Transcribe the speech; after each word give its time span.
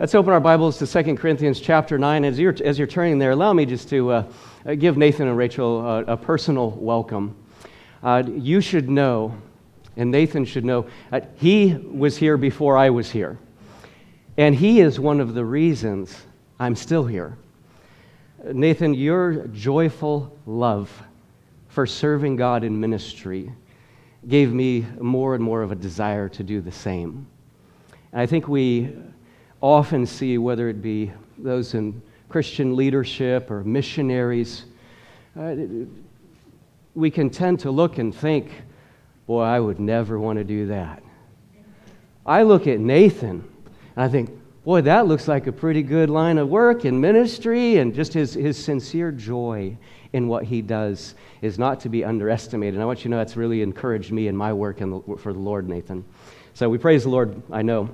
Let's 0.00 0.14
open 0.14 0.32
our 0.32 0.40
Bibles 0.40 0.78
to 0.78 0.86
2 0.86 1.16
Corinthians 1.16 1.60
chapter 1.60 1.98
9. 1.98 2.24
As 2.24 2.38
you're, 2.38 2.56
as 2.64 2.78
you're 2.78 2.86
turning 2.86 3.18
there, 3.18 3.32
allow 3.32 3.52
me 3.52 3.66
just 3.66 3.90
to 3.90 4.10
uh, 4.10 4.24
give 4.78 4.96
Nathan 4.96 5.28
and 5.28 5.36
Rachel 5.36 5.86
a, 5.86 6.04
a 6.04 6.16
personal 6.16 6.70
welcome. 6.70 7.36
Uh, 8.02 8.22
you 8.26 8.62
should 8.62 8.88
know, 8.88 9.36
and 9.98 10.10
Nathan 10.10 10.46
should 10.46 10.64
know, 10.64 10.86
uh, 11.12 11.20
he 11.36 11.74
was 11.74 12.16
here 12.16 12.38
before 12.38 12.78
I 12.78 12.88
was 12.88 13.10
here. 13.10 13.38
And 14.38 14.54
he 14.54 14.80
is 14.80 14.98
one 14.98 15.20
of 15.20 15.34
the 15.34 15.44
reasons 15.44 16.16
I'm 16.58 16.76
still 16.76 17.04
here. 17.04 17.36
Nathan, 18.42 18.94
your 18.94 19.48
joyful 19.48 20.34
love 20.46 20.90
for 21.68 21.84
serving 21.84 22.36
God 22.36 22.64
in 22.64 22.80
ministry 22.80 23.52
gave 24.28 24.50
me 24.50 24.86
more 24.98 25.34
and 25.34 25.44
more 25.44 25.60
of 25.60 25.72
a 25.72 25.76
desire 25.76 26.30
to 26.30 26.42
do 26.42 26.62
the 26.62 26.72
same. 26.72 27.26
And 28.12 28.22
I 28.22 28.24
think 28.24 28.48
we 28.48 28.96
often 29.60 30.06
see, 30.06 30.38
whether 30.38 30.68
it 30.68 30.80
be 30.82 31.12
those 31.38 31.74
in 31.74 32.00
Christian 32.28 32.76
leadership 32.76 33.50
or 33.50 33.64
missionaries, 33.64 34.64
uh, 35.38 35.54
we 36.94 37.10
can 37.10 37.30
tend 37.30 37.60
to 37.60 37.70
look 37.70 37.98
and 37.98 38.14
think, 38.14 38.50
boy, 39.26 39.42
I 39.42 39.60
would 39.60 39.80
never 39.80 40.18
want 40.18 40.38
to 40.38 40.44
do 40.44 40.66
that. 40.66 41.02
I 42.26 42.42
look 42.42 42.66
at 42.66 42.80
Nathan 42.80 43.44
and 43.96 44.04
I 44.04 44.08
think, 44.08 44.30
boy, 44.64 44.82
that 44.82 45.06
looks 45.06 45.28
like 45.28 45.46
a 45.46 45.52
pretty 45.52 45.82
good 45.82 46.10
line 46.10 46.38
of 46.38 46.48
work 46.48 46.84
in 46.84 47.00
ministry, 47.00 47.78
and 47.78 47.94
just 47.94 48.12
his, 48.12 48.34
his 48.34 48.62
sincere 48.62 49.10
joy 49.10 49.76
in 50.12 50.28
what 50.28 50.44
he 50.44 50.62
does 50.62 51.14
is 51.42 51.58
not 51.58 51.80
to 51.80 51.88
be 51.88 52.04
underestimated. 52.04 52.74
And 52.74 52.82
I 52.82 52.86
want 52.86 53.00
you 53.00 53.04
to 53.04 53.08
know 53.10 53.16
that's 53.18 53.36
really 53.36 53.62
encouraged 53.62 54.12
me 54.12 54.28
in 54.28 54.36
my 54.36 54.52
work 54.52 54.80
in 54.80 54.90
the, 54.90 55.16
for 55.16 55.32
the 55.32 55.38
Lord, 55.38 55.68
Nathan. 55.68 56.04
So 56.54 56.68
we 56.68 56.78
praise 56.78 57.04
the 57.04 57.10
Lord, 57.10 57.40
I 57.50 57.62
know. 57.62 57.90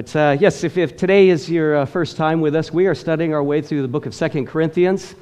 But 0.00 0.16
uh, 0.16 0.36
yes, 0.40 0.64
if, 0.64 0.78
if, 0.78 0.96
today 0.96 1.28
is 1.28 1.50
your 1.50 1.76
uh, 1.76 1.84
first 1.84 2.16
time 2.16 2.40
with 2.40 2.56
us, 2.56 2.72
we 2.72 2.86
are 2.86 2.94
studying 2.94 3.34
our 3.34 3.42
way 3.42 3.60
through 3.60 3.82
the 3.82 3.88
book 3.88 4.06
of 4.06 4.14
Second 4.14 4.46
Corinthians. 4.46 5.14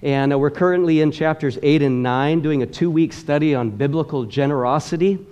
And 0.00 0.32
uh, 0.32 0.38
we're 0.38 0.48
currently 0.48 1.00
in 1.00 1.10
chapters 1.10 1.58
8 1.60 1.82
and 1.82 2.04
9, 2.04 2.40
doing 2.40 2.62
a 2.62 2.66
two 2.66 2.88
week 2.88 3.12
study 3.12 3.52
on 3.52 3.70
biblical 3.70 4.24
generosity. 4.24 5.26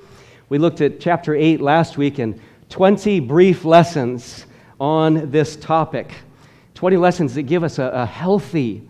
We 0.48 0.58
looked 0.58 0.80
at 0.80 0.98
chapter 0.98 1.36
8 1.36 1.60
last 1.60 1.98
week 1.98 2.18
and 2.18 2.40
20 2.70 3.20
brief 3.20 3.64
lessons 3.64 4.46
on 4.80 5.30
this 5.30 5.54
topic. 5.54 6.12
20 6.74 6.96
lessons 6.96 7.34
that 7.36 7.44
give 7.44 7.62
us 7.62 7.78
a, 7.78 7.84
a 7.94 8.04
healthy, 8.04 8.88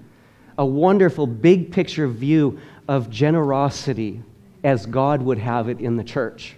a 0.56 0.64
wonderful, 0.64 1.26
big 1.26 1.72
picture 1.72 2.08
view 2.08 2.58
of 2.88 3.10
generosity 3.10 4.22
as 4.64 4.86
God 4.86 5.20
would 5.20 5.36
have 5.36 5.68
it 5.68 5.78
in 5.78 5.98
the 5.98 6.04
church. 6.04 6.56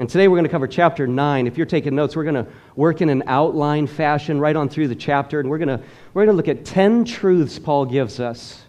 And 0.00 0.08
today 0.08 0.28
we're 0.28 0.36
going 0.36 0.46
to 0.46 0.50
cover 0.50 0.66
chapter 0.66 1.06
9. 1.06 1.46
If 1.46 1.58
you're 1.58 1.66
taking 1.66 1.94
notes, 1.94 2.16
we're 2.16 2.24
going 2.24 2.42
to 2.42 2.46
work 2.74 3.02
in 3.02 3.10
an 3.10 3.22
outline 3.26 3.86
fashion 3.86 4.40
right 4.40 4.56
on 4.56 4.70
through 4.70 4.88
the 4.88 4.94
chapter, 4.94 5.40
and 5.40 5.50
we're 5.50 5.58
going 5.58 5.68
to, 5.68 5.78
we're 6.14 6.24
going 6.24 6.32
to 6.32 6.36
look 6.38 6.48
at 6.48 6.64
10 6.64 7.04
truths 7.04 7.58
Paul 7.58 7.84
gives 7.84 8.18
us 8.18 8.62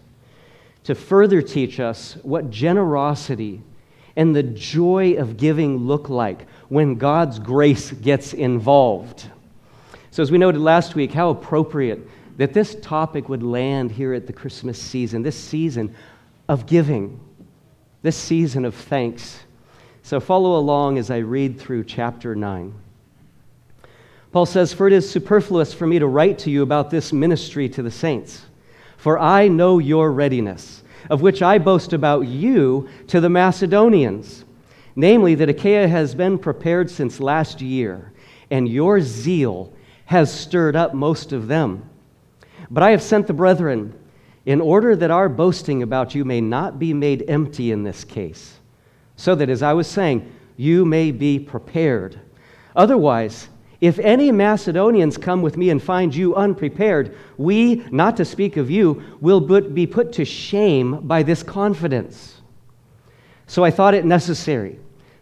to 0.84 0.94
further 0.94 1.42
teach 1.42 1.80
us 1.80 2.18
what 2.24 2.50
generosity 2.50 3.62
and 4.18 4.36
the 4.36 4.44
joy 4.44 5.14
of 5.14 5.38
giving 5.38 5.78
look 5.78 6.10
like 6.10 6.50
when 6.68 6.96
God's 6.96 7.40
grace 7.40 7.92
gets 7.92 8.34
involved. 8.34 9.24
So, 10.10 10.22
as 10.22 10.32
we 10.32 10.38
noted 10.38 10.60
last 10.60 10.96
week, 10.96 11.14
how 11.14 11.30
appropriate 11.30 12.10
that 12.40 12.52
this 12.52 12.76
topic 12.82 13.30
would 13.30 13.42
land 13.42 13.90
here 13.94 14.14
at 14.14 14.28
the 14.28 14.34
Christmas 14.34 14.78
season, 14.78 15.22
this 15.22 15.42
season 15.42 15.96
of 16.50 16.66
giving, 16.66 17.22
this 18.02 18.18
season 18.18 18.66
of 18.66 18.76
thanks. 18.76 19.40
So 20.04 20.20
follow 20.20 20.58
along 20.58 20.98
as 20.98 21.12
I 21.12 21.18
read 21.18 21.60
through 21.60 21.86
chapter 21.86 22.36
9. 22.36 22.74
Paul 24.32 24.46
says, 24.46 24.74
For 24.74 24.88
it 24.88 24.94
is 24.94 25.10
superfluous 25.10 25.74
for 25.74 25.86
me 25.86 26.00
to 26.00 26.08
write 26.08 26.40
to 26.40 26.52
you 26.52 26.64
about 26.64 26.90
this 26.90 27.14
ministry 27.14 27.70
to 27.70 27.84
the 27.84 27.92
saints, 27.92 28.46
for 28.98 29.20
I 29.20 29.48
know 29.48 29.80
your 29.80 30.12
readiness, 30.12 30.84
of 31.10 31.22
which 31.22 31.42
I 31.42 31.58
boast 31.58 31.94
about 31.94 32.22
you 32.22 32.90
to 33.08 33.20
the 33.20 33.30
Macedonians, 33.30 34.46
namely 34.96 35.36
that 35.36 35.50
Achaia 35.50 35.88
has 35.88 36.16
been 36.16 36.38
prepared 36.38 36.90
since 36.90 37.20
last 37.20 37.62
year, 37.62 38.12
and 38.50 38.68
your 38.68 39.02
zeal 39.02 39.74
has 40.06 40.34
stirred 40.34 40.76
up 40.76 40.94
most 40.94 41.32
of 41.32 41.48
them. 41.48 41.90
But 42.70 42.84
I 42.84 42.92
have 42.92 43.02
sent 43.02 43.28
the 43.28 43.34
brethren 43.34 43.98
in 44.46 44.62
order 44.62 44.96
that 44.96 45.12
our 45.12 45.30
boasting 45.30 45.84
about 45.84 46.16
you 46.16 46.26
may 46.26 46.42
not 46.42 46.80
be 46.80 46.94
made 46.94 47.26
empty 47.28 47.72
in 47.72 47.84
this 47.84 48.04
case 48.04 48.61
so 49.22 49.36
that, 49.36 49.50
as 49.50 49.62
I 49.62 49.74
was 49.74 49.86
saying, 49.86 50.34
you 50.58 50.84
may 50.84 51.12
be 51.12 51.38
prepared. 51.38 52.20
Otherwise, 52.76 53.50
if 53.80 54.00
any 54.00 54.32
Macedonians 54.32 55.16
come 55.16 55.44
with 55.44 55.58
me 55.58 55.70
and 55.70 55.82
find 55.82 56.14
you 56.16 56.34
unprepared, 56.34 57.16
we, 57.38 57.86
not 57.92 58.18
to 58.18 58.26
speak 58.26 58.58
of 58.58 58.72
you, 58.72 59.04
will 59.22 59.40
be 59.40 59.86
put 59.86 60.12
to 60.14 60.26
shame 60.26 61.06
by 61.08 61.22
this 61.22 61.44
confidence. 61.44 62.42
So 63.46 63.64
I 63.64 63.70
thought 63.70 63.94
it 63.94 64.06
necessary 64.06 64.80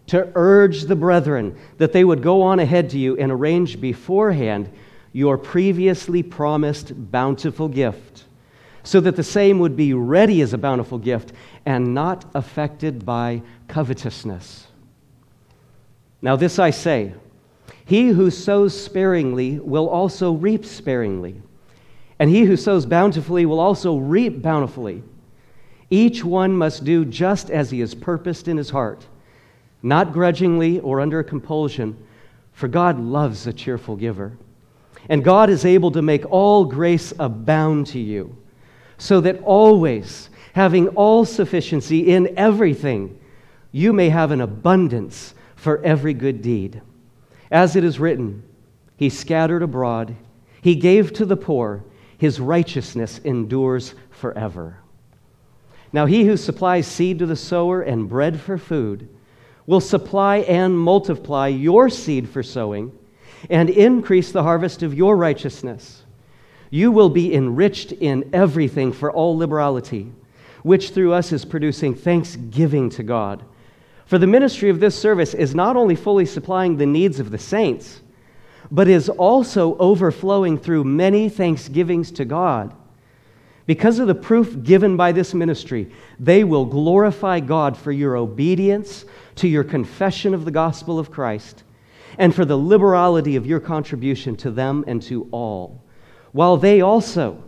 to 0.07 0.31
urge 0.33 0.83
the 0.83 0.95
brethren 0.95 1.57
that 1.77 1.91
they 1.91 2.05
would 2.05 2.23
go 2.23 2.41
on 2.41 2.59
ahead 2.59 2.89
to 2.91 2.97
you 2.97 3.17
and 3.17 3.33
arrange 3.33 3.81
beforehand 3.81 4.69
your 5.11 5.37
previously 5.37 6.23
promised 6.23 6.93
bountiful 7.11 7.67
gift, 7.67 8.23
so 8.89 8.99
that 8.99 9.15
the 9.15 9.23
same 9.23 9.59
would 9.59 9.75
be 9.75 9.93
ready 9.93 10.41
as 10.41 10.51
a 10.51 10.57
bountiful 10.57 10.97
gift 10.97 11.31
and 11.63 11.93
not 11.93 12.25
affected 12.33 13.05
by 13.05 13.39
covetousness. 13.67 14.65
Now, 16.23 16.35
this 16.35 16.57
I 16.57 16.71
say 16.71 17.13
He 17.85 18.07
who 18.07 18.31
sows 18.31 18.75
sparingly 18.83 19.59
will 19.59 19.87
also 19.87 20.31
reap 20.31 20.65
sparingly, 20.65 21.39
and 22.17 22.31
he 22.31 22.45
who 22.45 22.57
sows 22.57 22.87
bountifully 22.87 23.45
will 23.45 23.59
also 23.59 23.95
reap 23.95 24.41
bountifully. 24.41 25.03
Each 25.91 26.23
one 26.23 26.57
must 26.57 26.83
do 26.83 27.05
just 27.05 27.51
as 27.51 27.69
he 27.69 27.81
has 27.81 27.93
purposed 27.93 28.47
in 28.47 28.57
his 28.57 28.71
heart, 28.71 29.05
not 29.83 30.13
grudgingly 30.13 30.79
or 30.79 30.99
under 30.99 31.21
compulsion, 31.21 31.95
for 32.53 32.67
God 32.67 32.99
loves 32.99 33.45
a 33.45 33.53
cheerful 33.53 33.95
giver. 33.95 34.35
And 35.09 35.23
God 35.23 35.51
is 35.51 35.63
able 35.63 35.91
to 35.91 36.01
make 36.01 36.25
all 36.31 36.65
grace 36.65 37.13
abound 37.19 37.85
to 37.87 37.99
you, 37.99 38.35
so 38.99 39.21
that 39.21 39.41
always, 39.43 40.29
having 40.53 40.89
all 40.89 41.25
sufficiency 41.25 42.11
in 42.11 42.37
everything, 42.37 43.19
you 43.71 43.93
may 43.93 44.09
have 44.09 44.29
an 44.31 44.41
abundance 44.41 45.33
for 45.55 45.81
every 45.83 46.13
good 46.13 46.41
deed. 46.41 46.81
As 47.49 47.75
it 47.75 47.83
is 47.83 47.99
written, 47.99 48.43
He 48.97 49.09
scattered 49.09 49.63
abroad, 49.63 50.15
He 50.61 50.75
gave 50.75 51.13
to 51.13 51.25
the 51.25 51.37
poor, 51.37 51.83
His 52.17 52.39
righteousness 52.39 53.19
endures 53.23 53.95
forever. 54.11 54.77
Now, 55.91 56.05
He 56.05 56.25
who 56.25 56.37
supplies 56.37 56.85
seed 56.85 57.19
to 57.19 57.25
the 57.25 57.35
sower 57.35 57.81
and 57.81 58.09
bread 58.09 58.39
for 58.39 58.57
food 58.57 59.09
will 59.65 59.79
supply 59.79 60.37
and 60.37 60.77
multiply 60.77 61.47
your 61.47 61.89
seed 61.89 62.27
for 62.27 62.43
sowing 62.43 62.91
and 63.49 63.69
increase 63.69 64.31
the 64.31 64.43
harvest 64.43 64.83
of 64.83 64.93
your 64.93 65.15
righteousness. 65.15 66.03
You 66.69 66.91
will 66.91 67.09
be 67.09 67.33
enriched 67.33 67.91
in 67.91 68.29
everything 68.33 68.91
for 68.91 69.11
all 69.11 69.37
liberality, 69.37 70.11
which 70.63 70.91
through 70.91 71.13
us 71.13 71.31
is 71.31 71.45
producing 71.45 71.95
thanksgiving 71.95 72.89
to 72.91 73.03
God. 73.03 73.43
For 74.05 74.17
the 74.17 74.27
ministry 74.27 74.69
of 74.69 74.79
this 74.79 74.97
service 74.97 75.33
is 75.33 75.55
not 75.55 75.75
only 75.75 75.95
fully 75.95 76.25
supplying 76.25 76.77
the 76.77 76.85
needs 76.85 77.19
of 77.19 77.31
the 77.31 77.37
saints, 77.37 78.01
but 78.71 78.87
is 78.87 79.09
also 79.09 79.77
overflowing 79.77 80.57
through 80.57 80.83
many 80.83 81.29
thanksgivings 81.29 82.11
to 82.11 82.25
God. 82.25 82.75
Because 83.65 83.99
of 83.99 84.07
the 84.07 84.15
proof 84.15 84.63
given 84.63 84.97
by 84.97 85.11
this 85.11 85.33
ministry, 85.33 85.91
they 86.19 86.43
will 86.43 86.65
glorify 86.65 87.39
God 87.39 87.77
for 87.77 87.91
your 87.91 88.17
obedience 88.17 89.05
to 89.35 89.47
your 89.47 89.63
confession 89.63 90.33
of 90.33 90.43
the 90.43 90.51
gospel 90.51 90.97
of 90.97 91.11
Christ 91.11 91.63
and 92.17 92.33
for 92.33 92.45
the 92.45 92.57
liberality 92.57 93.35
of 93.35 93.45
your 93.45 93.59
contribution 93.59 94.35
to 94.37 94.49
them 94.49 94.83
and 94.87 95.01
to 95.03 95.27
all, 95.31 95.83
while 96.31 96.57
they 96.57 96.81
also, 96.81 97.43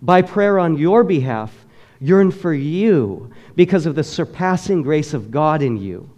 by 0.00 0.22
prayer 0.22 0.58
on 0.58 0.76
your 0.76 1.04
behalf, 1.04 1.66
yearn 2.00 2.30
for 2.30 2.52
you 2.52 3.30
because 3.54 3.86
of 3.86 3.94
the 3.94 4.04
surpassing 4.04 4.82
grace 4.82 5.14
of 5.14 5.30
God 5.30 5.62
in 5.62 5.76
you. 5.76 6.10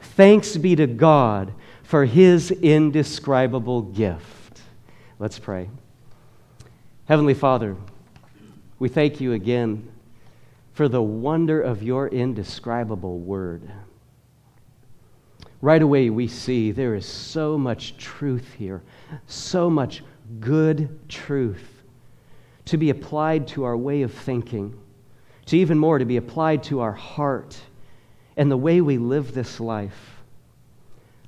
Thanks 0.00 0.56
be 0.56 0.76
to 0.76 0.86
God 0.86 1.52
for 1.82 2.04
his 2.04 2.50
indescribable 2.50 3.82
gift. 3.82 4.60
Let's 5.18 5.38
pray. 5.38 5.68
Heavenly 7.06 7.34
Father, 7.34 7.76
we 8.78 8.88
thank 8.88 9.20
you 9.20 9.32
again 9.32 9.90
for 10.72 10.88
the 10.88 11.02
wonder 11.02 11.60
of 11.60 11.82
your 11.82 12.08
indescribable 12.08 13.18
word. 13.18 13.70
Right 15.60 15.82
away, 15.82 16.08
we 16.08 16.28
see 16.28 16.70
there 16.70 16.94
is 16.94 17.04
so 17.04 17.58
much 17.58 17.98
truth 17.98 18.54
here, 18.56 18.82
so 19.26 19.68
much 19.68 20.02
good 20.38 21.08
truth 21.08 21.82
to 22.66 22.76
be 22.76 22.90
applied 22.90 23.48
to 23.48 23.64
our 23.64 23.76
way 23.76 24.02
of 24.02 24.12
thinking 24.12 24.78
to 25.50 25.58
even 25.58 25.76
more 25.76 25.98
to 25.98 26.04
be 26.04 26.16
applied 26.16 26.62
to 26.62 26.78
our 26.78 26.92
heart 26.92 27.60
and 28.36 28.48
the 28.48 28.56
way 28.56 28.80
we 28.80 28.98
live 28.98 29.34
this 29.34 29.58
life. 29.58 30.22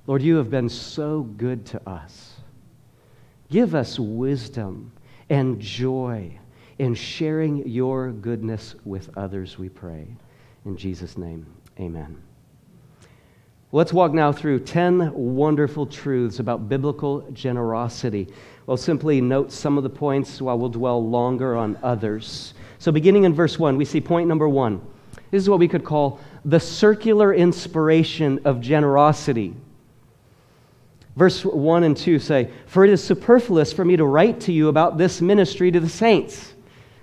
Lord, 0.06 0.22
you 0.22 0.36
have 0.36 0.48
been 0.48 0.68
so 0.68 1.22
good 1.22 1.66
to 1.66 1.88
us. 1.88 2.36
Give 3.50 3.74
us 3.74 3.98
wisdom 3.98 4.92
and 5.28 5.60
joy 5.60 6.38
in 6.78 6.94
sharing 6.94 7.66
your 7.68 8.12
goodness 8.12 8.76
with 8.84 9.10
others, 9.16 9.58
we 9.58 9.68
pray. 9.68 10.06
In 10.64 10.76
Jesus' 10.76 11.18
name, 11.18 11.44
amen. 11.80 12.22
Let's 13.74 13.94
walk 13.94 14.12
now 14.12 14.32
through 14.32 14.60
10 14.60 15.14
wonderful 15.14 15.86
truths 15.86 16.40
about 16.40 16.68
biblical 16.68 17.22
generosity. 17.32 18.28
We'll 18.66 18.76
simply 18.76 19.22
note 19.22 19.50
some 19.50 19.78
of 19.78 19.82
the 19.82 19.88
points 19.88 20.42
while 20.42 20.58
we'll 20.58 20.68
dwell 20.68 21.02
longer 21.02 21.56
on 21.56 21.78
others. 21.82 22.52
So, 22.78 22.92
beginning 22.92 23.24
in 23.24 23.32
verse 23.32 23.58
1, 23.58 23.78
we 23.78 23.86
see 23.86 23.98
point 23.98 24.28
number 24.28 24.46
one. 24.46 24.82
This 25.30 25.42
is 25.42 25.48
what 25.48 25.58
we 25.58 25.68
could 25.68 25.84
call 25.84 26.20
the 26.44 26.60
circular 26.60 27.32
inspiration 27.32 28.40
of 28.44 28.60
generosity. 28.60 29.54
Verse 31.16 31.42
1 31.42 31.84
and 31.84 31.96
2 31.96 32.18
say, 32.18 32.50
For 32.66 32.84
it 32.84 32.90
is 32.90 33.02
superfluous 33.02 33.72
for 33.72 33.86
me 33.86 33.96
to 33.96 34.04
write 34.04 34.40
to 34.40 34.52
you 34.52 34.68
about 34.68 34.98
this 34.98 35.22
ministry 35.22 35.70
to 35.70 35.80
the 35.80 35.88
saints. 35.88 36.52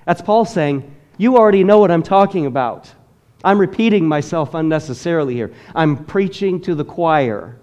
That's 0.06 0.22
Paul 0.22 0.45
saying, 0.45 0.95
You 1.18 1.36
already 1.36 1.63
know 1.63 1.80
what 1.80 1.89
I'm 1.89 2.04
talking 2.04 2.45
about. 2.45 2.94
I'm 3.44 3.59
repeating 3.59 4.07
myself 4.07 4.53
unnecessarily 4.53 5.33
here. 5.33 5.51
I'm 5.74 6.06
preaching 6.06 6.59
to 6.62 6.75
the 6.75 6.86
choir. 6.86 7.57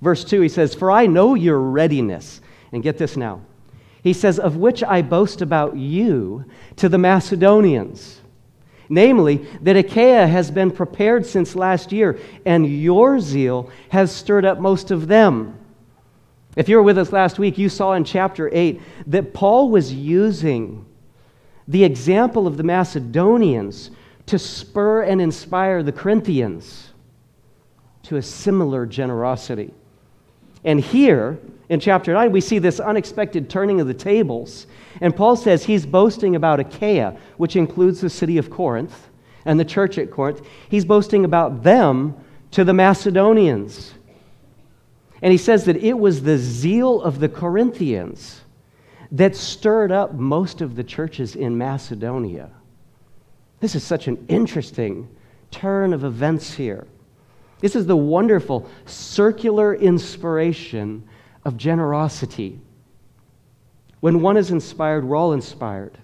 Verse 0.00 0.24
2, 0.24 0.40
he 0.40 0.48
says, 0.48 0.74
For 0.74 0.90
I 0.90 1.06
know 1.06 1.34
your 1.34 1.58
readiness. 1.58 2.40
And 2.72 2.82
get 2.82 2.98
this 2.98 3.16
now. 3.16 3.40
He 4.02 4.12
says, 4.12 4.38
Of 4.38 4.56
which 4.56 4.82
I 4.82 5.02
boast 5.02 5.42
about 5.42 5.76
you 5.76 6.44
to 6.76 6.88
the 6.88 6.98
Macedonians. 6.98 8.20
Namely, 8.88 9.46
that 9.62 9.76
Achaia 9.76 10.26
has 10.26 10.50
been 10.50 10.70
prepared 10.70 11.24
since 11.24 11.56
last 11.56 11.92
year, 11.92 12.18
and 12.44 12.66
your 12.66 13.18
zeal 13.20 13.70
has 13.88 14.12
stirred 14.12 14.44
up 14.44 14.58
most 14.58 14.90
of 14.90 15.08
them. 15.08 15.58
If 16.56 16.68
you 16.68 16.76
were 16.76 16.82
with 16.82 16.98
us 16.98 17.12
last 17.12 17.38
week, 17.38 17.56
you 17.56 17.68
saw 17.68 17.94
in 17.94 18.04
chapter 18.04 18.50
8 18.52 18.80
that 19.06 19.34
Paul 19.34 19.70
was 19.70 19.92
using 19.92 20.84
the 21.66 21.84
example 21.84 22.46
of 22.46 22.56
the 22.56 22.62
Macedonians 22.62 23.90
to 24.26 24.38
spur 24.38 25.02
and 25.02 25.20
inspire 25.20 25.82
the 25.82 25.92
Corinthians 25.92 26.90
to 28.04 28.16
a 28.16 28.22
similar 28.22 28.86
generosity. 28.86 29.72
And 30.64 30.80
here 30.80 31.38
in 31.68 31.80
chapter 31.80 32.12
9, 32.12 32.32
we 32.32 32.40
see 32.40 32.58
this 32.58 32.80
unexpected 32.80 33.50
turning 33.50 33.80
of 33.80 33.86
the 33.86 33.94
tables. 33.94 34.66
And 35.00 35.14
Paul 35.14 35.36
says 35.36 35.64
he's 35.64 35.84
boasting 35.84 36.36
about 36.36 36.60
Achaia, 36.60 37.16
which 37.36 37.56
includes 37.56 38.00
the 38.00 38.10
city 38.10 38.38
of 38.38 38.50
Corinth 38.50 39.10
and 39.44 39.60
the 39.60 39.64
church 39.64 39.98
at 39.98 40.10
Corinth. 40.10 40.40
He's 40.70 40.84
boasting 40.84 41.24
about 41.24 41.62
them 41.62 42.16
to 42.52 42.64
the 42.64 42.72
Macedonians. 42.72 43.92
And 45.20 45.32
he 45.32 45.38
says 45.38 45.64
that 45.64 45.76
it 45.76 45.98
was 45.98 46.22
the 46.22 46.38
zeal 46.38 47.02
of 47.02 47.18
the 47.18 47.28
Corinthians 47.28 48.42
that 49.12 49.36
stirred 49.36 49.92
up 49.92 50.14
most 50.14 50.60
of 50.60 50.76
the 50.76 50.84
churches 50.84 51.36
in 51.36 51.56
Macedonia. 51.56 52.50
This 53.64 53.74
is 53.74 53.82
such 53.82 54.08
an 54.08 54.26
interesting 54.28 55.08
turn 55.50 55.94
of 55.94 56.04
events 56.04 56.52
here. 56.52 56.86
This 57.60 57.74
is 57.74 57.86
the 57.86 57.96
wonderful 57.96 58.68
circular 58.84 59.74
inspiration 59.74 61.08
of 61.46 61.56
generosity. 61.56 62.60
When 64.00 64.20
one 64.20 64.36
is 64.36 64.50
inspired, 64.50 65.06
we're 65.06 65.16
all 65.16 65.32
inspired 65.32 65.96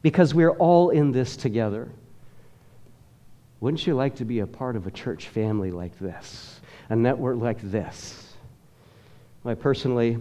because 0.00 0.32
we're 0.32 0.52
all 0.52 0.90
in 0.90 1.10
this 1.10 1.36
together. 1.36 1.88
Wouldn't 3.58 3.84
you 3.84 3.96
like 3.96 4.14
to 4.14 4.24
be 4.24 4.38
a 4.38 4.46
part 4.46 4.76
of 4.76 4.86
a 4.86 4.92
church 4.92 5.26
family 5.26 5.72
like 5.72 5.98
this, 5.98 6.60
a 6.88 6.94
network 6.94 7.38
like 7.38 7.60
this? 7.62 8.32
Well, 9.42 9.56
personally, 9.56 10.18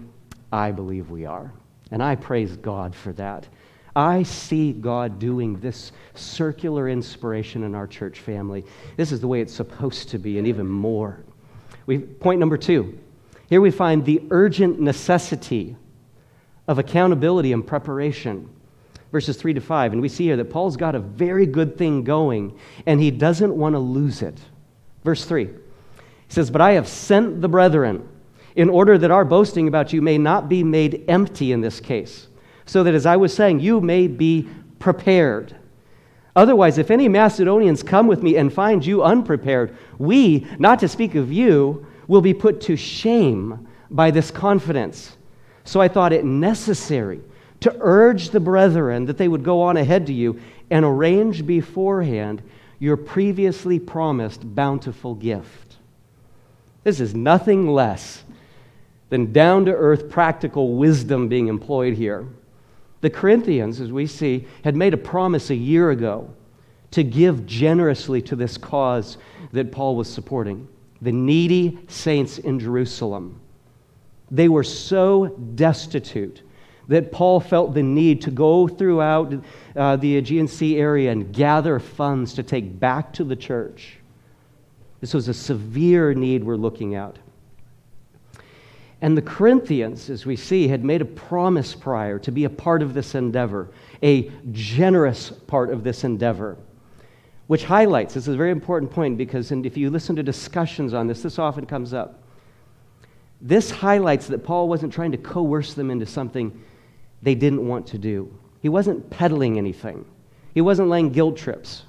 I 0.51 0.71
believe 0.71 1.11
we 1.11 1.27
are. 1.27 1.53
And 1.91 2.01
I 2.01 2.15
praise 2.15 2.57
God 2.57 2.95
for 2.95 3.13
that. 3.13 3.47
I 3.95 4.23
see 4.23 4.73
God 4.73 5.19
doing 5.19 5.59
this 5.59 5.91
circular 6.15 6.89
inspiration 6.89 7.63
in 7.63 7.73
our 7.75 7.87
church 7.87 8.19
family. 8.19 8.65
This 8.97 9.11
is 9.11 9.21
the 9.21 9.27
way 9.27 9.39
it's 9.41 9.53
supposed 9.53 10.09
to 10.09 10.19
be, 10.19 10.37
and 10.37 10.47
even 10.47 10.67
more. 10.67 11.23
We, 11.85 11.99
point 11.99 12.39
number 12.39 12.57
two 12.57 12.99
here 13.47 13.61
we 13.61 13.71
find 13.71 14.03
the 14.03 14.23
urgent 14.31 14.79
necessity 14.79 15.75
of 16.67 16.79
accountability 16.79 17.53
and 17.53 17.65
preparation. 17.65 18.49
Verses 19.11 19.37
3 19.37 19.53
to 19.53 19.61
5. 19.61 19.93
And 19.93 20.01
we 20.01 20.09
see 20.09 20.25
here 20.25 20.35
that 20.37 20.49
Paul's 20.49 20.75
got 20.75 20.95
a 20.95 20.99
very 20.99 21.45
good 21.45 21.77
thing 21.77 22.03
going, 22.03 22.57
and 22.85 22.99
he 22.99 23.11
doesn't 23.11 23.55
want 23.55 23.73
to 23.73 23.79
lose 23.79 24.21
it. 24.21 24.37
Verse 25.03 25.25
3 25.25 25.45
he 25.45 26.33
says, 26.33 26.49
But 26.49 26.61
I 26.61 26.71
have 26.71 26.87
sent 26.87 27.39
the 27.39 27.47
brethren 27.47 28.09
in 28.55 28.69
order 28.69 28.97
that 28.97 29.11
our 29.11 29.23
boasting 29.23 29.67
about 29.67 29.93
you 29.93 30.01
may 30.01 30.17
not 30.17 30.49
be 30.49 30.63
made 30.63 31.05
empty 31.07 31.51
in 31.51 31.61
this 31.61 31.79
case 31.79 32.27
so 32.65 32.83
that, 32.83 32.93
as 32.93 33.05
I 33.05 33.15
was 33.15 33.33
saying, 33.33 33.59
you 33.59 33.81
may 33.81 34.07
be 34.07 34.47
prepared. 34.79 35.55
Otherwise, 36.35 36.77
if 36.77 36.91
any 36.91 37.07
Macedonians 37.07 37.81
come 37.81 38.07
with 38.07 38.21
me 38.21 38.35
and 38.35 38.51
find 38.51 38.85
you 38.85 39.03
unprepared, 39.03 39.77
we, 39.97 40.45
not 40.59 40.79
to 40.79 40.87
speak 40.87 41.15
of 41.15 41.31
you, 41.31 41.85
will 42.07 42.21
be 42.21 42.33
put 42.33 42.61
to 42.61 42.75
shame 42.75 43.67
by 43.89 44.11
this 44.11 44.31
confidence. 44.31 45.15
So 45.63 45.79
I 45.79 45.87
thought 45.87 46.13
it 46.13 46.25
necessary 46.25 47.21
to 47.61 47.75
urge 47.79 48.29
the 48.29 48.39
brethren 48.39 49.05
that 49.05 49.17
they 49.17 49.27
would 49.27 49.43
go 49.43 49.61
on 49.61 49.77
ahead 49.77 50.05
to 50.07 50.13
you 50.13 50.39
and 50.69 50.83
arrange 50.83 51.45
beforehand 51.45 52.41
your 52.79 52.97
previously 52.97 53.79
promised 53.79 54.55
bountiful 54.55 55.15
gift. 55.15 55.77
This 56.83 56.99
is 56.99 57.15
nothing 57.15 57.67
less 57.67 58.23
than 59.09 59.31
down 59.31 59.65
to 59.65 59.71
earth 59.71 60.09
practical 60.09 60.75
wisdom 60.75 61.27
being 61.27 61.47
employed 61.47 61.93
here. 61.95 62.27
The 63.05 63.11
Corinthians, 63.11 63.81
as 63.81 63.91
we 63.91 64.07
see, 64.07 64.47
had 64.63 64.75
made 64.75 64.95
a 64.95 64.97
promise 64.97 65.51
a 65.51 65.55
year 65.55 65.91
ago 65.91 66.27
to 66.89 67.03
give 67.03 67.45
generously 67.45 68.19
to 68.23 68.35
this 68.35 68.57
cause 68.57 69.19
that 69.51 69.71
Paul 69.71 69.95
was 69.95 70.11
supporting 70.11 70.67
the 71.03 71.11
needy 71.11 71.77
saints 71.87 72.39
in 72.39 72.59
Jerusalem. 72.59 73.39
They 74.31 74.49
were 74.49 74.63
so 74.63 75.27
destitute 75.53 76.41
that 76.87 77.11
Paul 77.11 77.39
felt 77.39 77.75
the 77.75 77.83
need 77.83 78.23
to 78.23 78.31
go 78.31 78.67
throughout 78.67 79.35
uh, 79.75 79.97
the 79.97 80.17
Aegean 80.17 80.47
Sea 80.47 80.79
area 80.79 81.11
and 81.11 81.31
gather 81.31 81.77
funds 81.77 82.33
to 82.33 82.41
take 82.41 82.79
back 82.79 83.13
to 83.13 83.23
the 83.23 83.35
church. 83.35 83.97
This 84.99 85.13
was 85.13 85.27
a 85.27 85.33
severe 85.35 86.15
need 86.15 86.43
we're 86.43 86.55
looking 86.55 86.95
at. 86.95 87.17
And 89.01 89.17
the 89.17 89.21
Corinthians, 89.21 90.09
as 90.09 90.25
we 90.25 90.35
see, 90.35 90.67
had 90.67 90.83
made 90.83 91.01
a 91.01 91.05
promise 91.05 91.75
prior 91.75 92.17
to 92.19 92.31
be 92.31 92.45
a 92.45 92.49
part 92.49 92.81
of 92.81 92.93
this 92.93 93.13
endeavor, 93.13 93.69
a 94.01 94.31
generous 94.51 95.29
part 95.29 95.69
of 95.69 95.83
this 95.83 96.03
endeavor, 96.03 96.57
which 97.47 97.65
highlights 97.65 98.13
this 98.13 98.27
is 98.27 98.33
a 98.33 98.37
very 98.37 98.51
important 98.51 98.91
point 98.91 99.17
because 99.17 99.51
if 99.51 99.77
you 99.77 99.89
listen 99.89 100.15
to 100.15 100.23
discussions 100.23 100.93
on 100.93 101.07
this, 101.07 101.21
this 101.21 101.37
often 101.37 101.65
comes 101.65 101.93
up. 101.93 102.23
This 103.41 103.69
highlights 103.69 104.27
that 104.27 104.43
Paul 104.43 104.69
wasn't 104.69 104.93
trying 104.93 105.11
to 105.11 105.17
coerce 105.17 105.73
them 105.73 105.91
into 105.91 106.05
something 106.05 106.63
they 107.21 107.35
didn't 107.35 107.67
want 107.67 107.87
to 107.87 107.97
do. 107.97 108.33
He 108.61 108.69
wasn't 108.69 109.09
peddling 109.09 109.57
anything, 109.57 110.05
he 110.53 110.61
wasn't 110.61 110.89
laying 110.89 111.09
guilt 111.09 111.37
trips. 111.37 111.83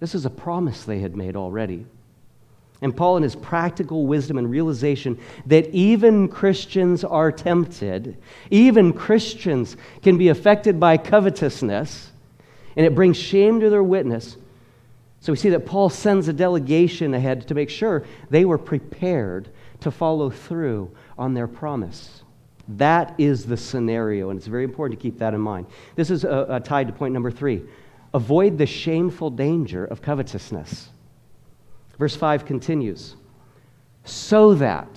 This 0.00 0.14
is 0.14 0.24
a 0.24 0.30
promise 0.30 0.84
they 0.84 1.00
had 1.00 1.14
made 1.14 1.36
already. 1.36 1.84
And 2.82 2.96
Paul, 2.96 3.18
in 3.18 3.22
his 3.22 3.36
practical 3.36 4.06
wisdom 4.06 4.38
and 4.38 4.50
realization 4.50 5.18
that 5.46 5.68
even 5.70 6.28
Christians 6.28 7.04
are 7.04 7.30
tempted, 7.30 8.16
even 8.50 8.92
Christians 8.92 9.76
can 10.02 10.16
be 10.16 10.28
affected 10.28 10.80
by 10.80 10.96
covetousness, 10.96 12.10
and 12.76 12.86
it 12.86 12.94
brings 12.94 13.18
shame 13.18 13.60
to 13.60 13.68
their 13.68 13.82
witness. 13.82 14.36
So 15.20 15.32
we 15.32 15.36
see 15.36 15.50
that 15.50 15.66
Paul 15.66 15.90
sends 15.90 16.28
a 16.28 16.32
delegation 16.32 17.12
ahead 17.12 17.46
to 17.48 17.54
make 17.54 17.68
sure 17.68 18.04
they 18.30 18.46
were 18.46 18.56
prepared 18.56 19.50
to 19.80 19.90
follow 19.90 20.30
through 20.30 20.90
on 21.18 21.34
their 21.34 21.48
promise. 21.48 22.22
That 22.76 23.14
is 23.18 23.44
the 23.44 23.56
scenario, 23.56 24.30
and 24.30 24.38
it's 24.38 24.46
very 24.46 24.64
important 24.64 24.98
to 24.98 25.02
keep 25.02 25.18
that 25.18 25.34
in 25.34 25.40
mind. 25.40 25.66
This 25.96 26.10
is 26.10 26.24
uh, 26.24 26.28
uh, 26.28 26.60
tied 26.60 26.86
to 26.86 26.92
point 26.92 27.12
number 27.12 27.30
three 27.30 27.62
avoid 28.12 28.58
the 28.58 28.66
shameful 28.66 29.30
danger 29.30 29.84
of 29.84 30.02
covetousness. 30.02 30.89
Verse 32.00 32.16
5 32.16 32.46
continues 32.46 33.14
so 34.04 34.54
that, 34.54 34.88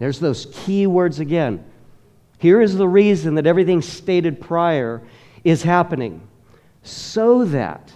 there's 0.00 0.18
those 0.18 0.48
key 0.52 0.88
words 0.88 1.20
again. 1.20 1.64
Here 2.38 2.60
is 2.60 2.76
the 2.76 2.88
reason 2.88 3.36
that 3.36 3.46
everything 3.46 3.80
stated 3.80 4.40
prior 4.40 5.00
is 5.44 5.62
happening 5.62 6.26
so 6.82 7.44
that 7.44 7.92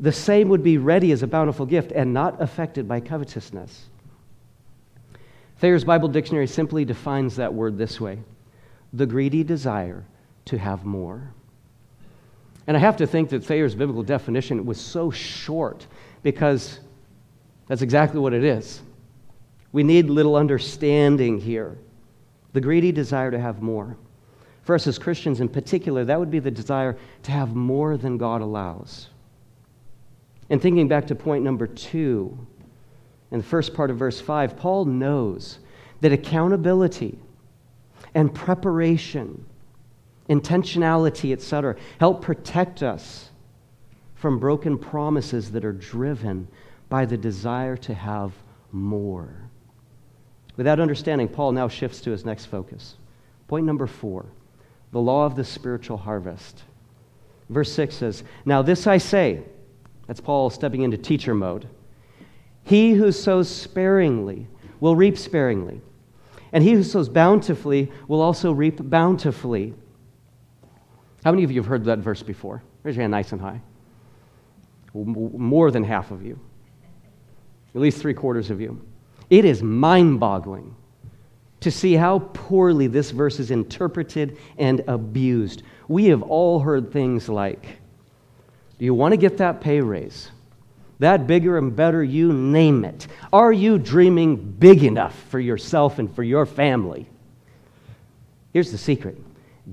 the 0.00 0.10
same 0.10 0.48
would 0.48 0.64
be 0.64 0.78
ready 0.78 1.12
as 1.12 1.22
a 1.22 1.28
bountiful 1.28 1.64
gift 1.64 1.92
and 1.92 2.12
not 2.12 2.42
affected 2.42 2.88
by 2.88 2.98
covetousness. 2.98 3.84
Thayer's 5.58 5.84
Bible 5.84 6.08
Dictionary 6.08 6.48
simply 6.48 6.84
defines 6.84 7.36
that 7.36 7.54
word 7.54 7.78
this 7.78 8.00
way 8.00 8.18
the 8.92 9.06
greedy 9.06 9.44
desire 9.44 10.04
to 10.46 10.58
have 10.58 10.84
more. 10.84 11.32
And 12.66 12.76
I 12.76 12.80
have 12.80 12.96
to 12.96 13.06
think 13.06 13.30
that 13.30 13.44
Thayer's 13.44 13.76
biblical 13.76 14.02
definition 14.02 14.66
was 14.66 14.80
so 14.80 15.12
short 15.12 15.86
because 16.24 16.80
that's 17.66 17.82
exactly 17.82 18.20
what 18.20 18.32
it 18.32 18.44
is. 18.44 18.80
We 19.72 19.82
need 19.82 20.08
little 20.08 20.36
understanding 20.36 21.38
here. 21.38 21.78
the 22.52 22.60
greedy 22.62 22.90
desire 22.90 23.30
to 23.30 23.38
have 23.38 23.60
more. 23.60 23.98
For 24.62 24.74
us 24.74 24.86
as 24.86 24.98
Christians 24.98 25.40
in 25.42 25.48
particular, 25.50 26.06
that 26.06 26.18
would 26.18 26.30
be 26.30 26.38
the 26.38 26.50
desire 26.50 26.96
to 27.24 27.30
have 27.30 27.54
more 27.54 27.98
than 27.98 28.16
God 28.16 28.40
allows. 28.40 29.08
And 30.48 30.62
thinking 30.62 30.88
back 30.88 31.06
to 31.08 31.14
point 31.14 31.44
number 31.44 31.66
two, 31.66 32.46
in 33.30 33.38
the 33.38 33.44
first 33.44 33.74
part 33.74 33.90
of 33.90 33.98
verse 33.98 34.20
5, 34.20 34.56
Paul 34.56 34.86
knows 34.86 35.58
that 36.00 36.12
accountability 36.12 37.18
and 38.14 38.34
preparation, 38.34 39.44
intentionality, 40.30 41.32
etc., 41.32 41.76
help 42.00 42.22
protect 42.22 42.82
us 42.82 43.30
from 44.14 44.38
broken 44.38 44.78
promises 44.78 45.50
that 45.50 45.64
are 45.64 45.72
driven 45.72 46.48
by 46.88 47.04
the 47.04 47.16
desire 47.16 47.76
to 47.76 47.94
have 47.94 48.32
more. 48.72 49.50
Without 50.56 50.80
understanding, 50.80 51.28
Paul 51.28 51.52
now 51.52 51.68
shifts 51.68 52.00
to 52.02 52.10
his 52.10 52.24
next 52.24 52.46
focus. 52.46 52.96
Point 53.48 53.66
number 53.66 53.86
four 53.86 54.26
the 54.92 55.00
law 55.00 55.26
of 55.26 55.36
the 55.36 55.44
spiritual 55.44 55.96
harvest. 55.96 56.62
Verse 57.50 57.70
6 57.72 57.94
says, 57.94 58.24
Now 58.44 58.62
this 58.62 58.86
I 58.86 58.98
say, 58.98 59.42
that's 60.06 60.20
Paul 60.20 60.48
stepping 60.48 60.82
into 60.82 60.96
teacher 60.96 61.34
mode. 61.34 61.68
He 62.62 62.92
who 62.92 63.12
sows 63.12 63.48
sparingly 63.48 64.46
will 64.80 64.96
reap 64.96 65.18
sparingly, 65.18 65.80
and 66.52 66.64
he 66.64 66.72
who 66.72 66.82
sows 66.82 67.08
bountifully 67.08 67.90
will 68.08 68.20
also 68.20 68.52
reap 68.52 68.78
bountifully. 68.88 69.74
How 71.24 71.30
many 71.32 71.44
of 71.44 71.50
you 71.50 71.60
have 71.60 71.68
heard 71.68 71.84
that 71.84 71.98
verse 71.98 72.22
before? 72.22 72.62
Raise 72.82 72.96
your 72.96 73.02
hand 73.02 73.10
nice 73.10 73.32
and 73.32 73.40
high. 73.40 73.60
More 74.94 75.70
than 75.70 75.84
half 75.84 76.10
of 76.10 76.24
you, 76.24 76.38
at 77.76 77.82
least 77.82 78.00
three 78.00 78.14
quarters 78.14 78.50
of 78.50 78.58
you. 78.58 78.80
It 79.28 79.44
is 79.44 79.62
mind 79.62 80.18
boggling 80.18 80.74
to 81.60 81.70
see 81.70 81.92
how 81.92 82.20
poorly 82.32 82.86
this 82.86 83.10
verse 83.10 83.38
is 83.38 83.50
interpreted 83.50 84.38
and 84.56 84.82
abused. 84.88 85.62
We 85.86 86.06
have 86.06 86.22
all 86.22 86.58
heard 86.58 86.90
things 86.90 87.28
like, 87.28 87.78
Do 88.78 88.86
you 88.86 88.94
want 88.94 89.12
to 89.12 89.18
get 89.18 89.36
that 89.38 89.60
pay 89.60 89.82
raise? 89.82 90.30
That 91.00 91.26
bigger 91.26 91.58
and 91.58 91.76
better, 91.76 92.02
you 92.02 92.32
name 92.32 92.82
it. 92.86 93.08
Are 93.30 93.52
you 93.52 93.76
dreaming 93.76 94.36
big 94.36 94.82
enough 94.82 95.14
for 95.24 95.38
yourself 95.38 95.98
and 95.98 96.12
for 96.14 96.22
your 96.22 96.46
family? 96.46 97.06
Here's 98.54 98.72
the 98.72 98.78
secret 98.78 99.20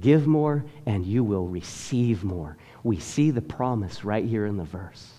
give 0.02 0.28
more 0.28 0.66
and 0.86 1.06
you 1.06 1.24
will 1.24 1.48
receive 1.48 2.26
more. 2.26 2.58
We 2.84 3.00
see 3.00 3.32
the 3.32 3.42
promise 3.42 4.04
right 4.04 4.26
here 4.26 4.46
in 4.46 4.58
the 4.58 4.66
verse. 4.66 5.10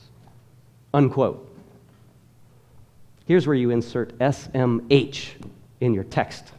Unquote. 0.93 1.54
Here's 3.27 3.47
where 3.47 3.57
you 3.57 3.71
insert 3.71 4.19
SMH 4.19 5.29
in 5.81 5.95
your 5.95 6.05
text. 6.05 6.53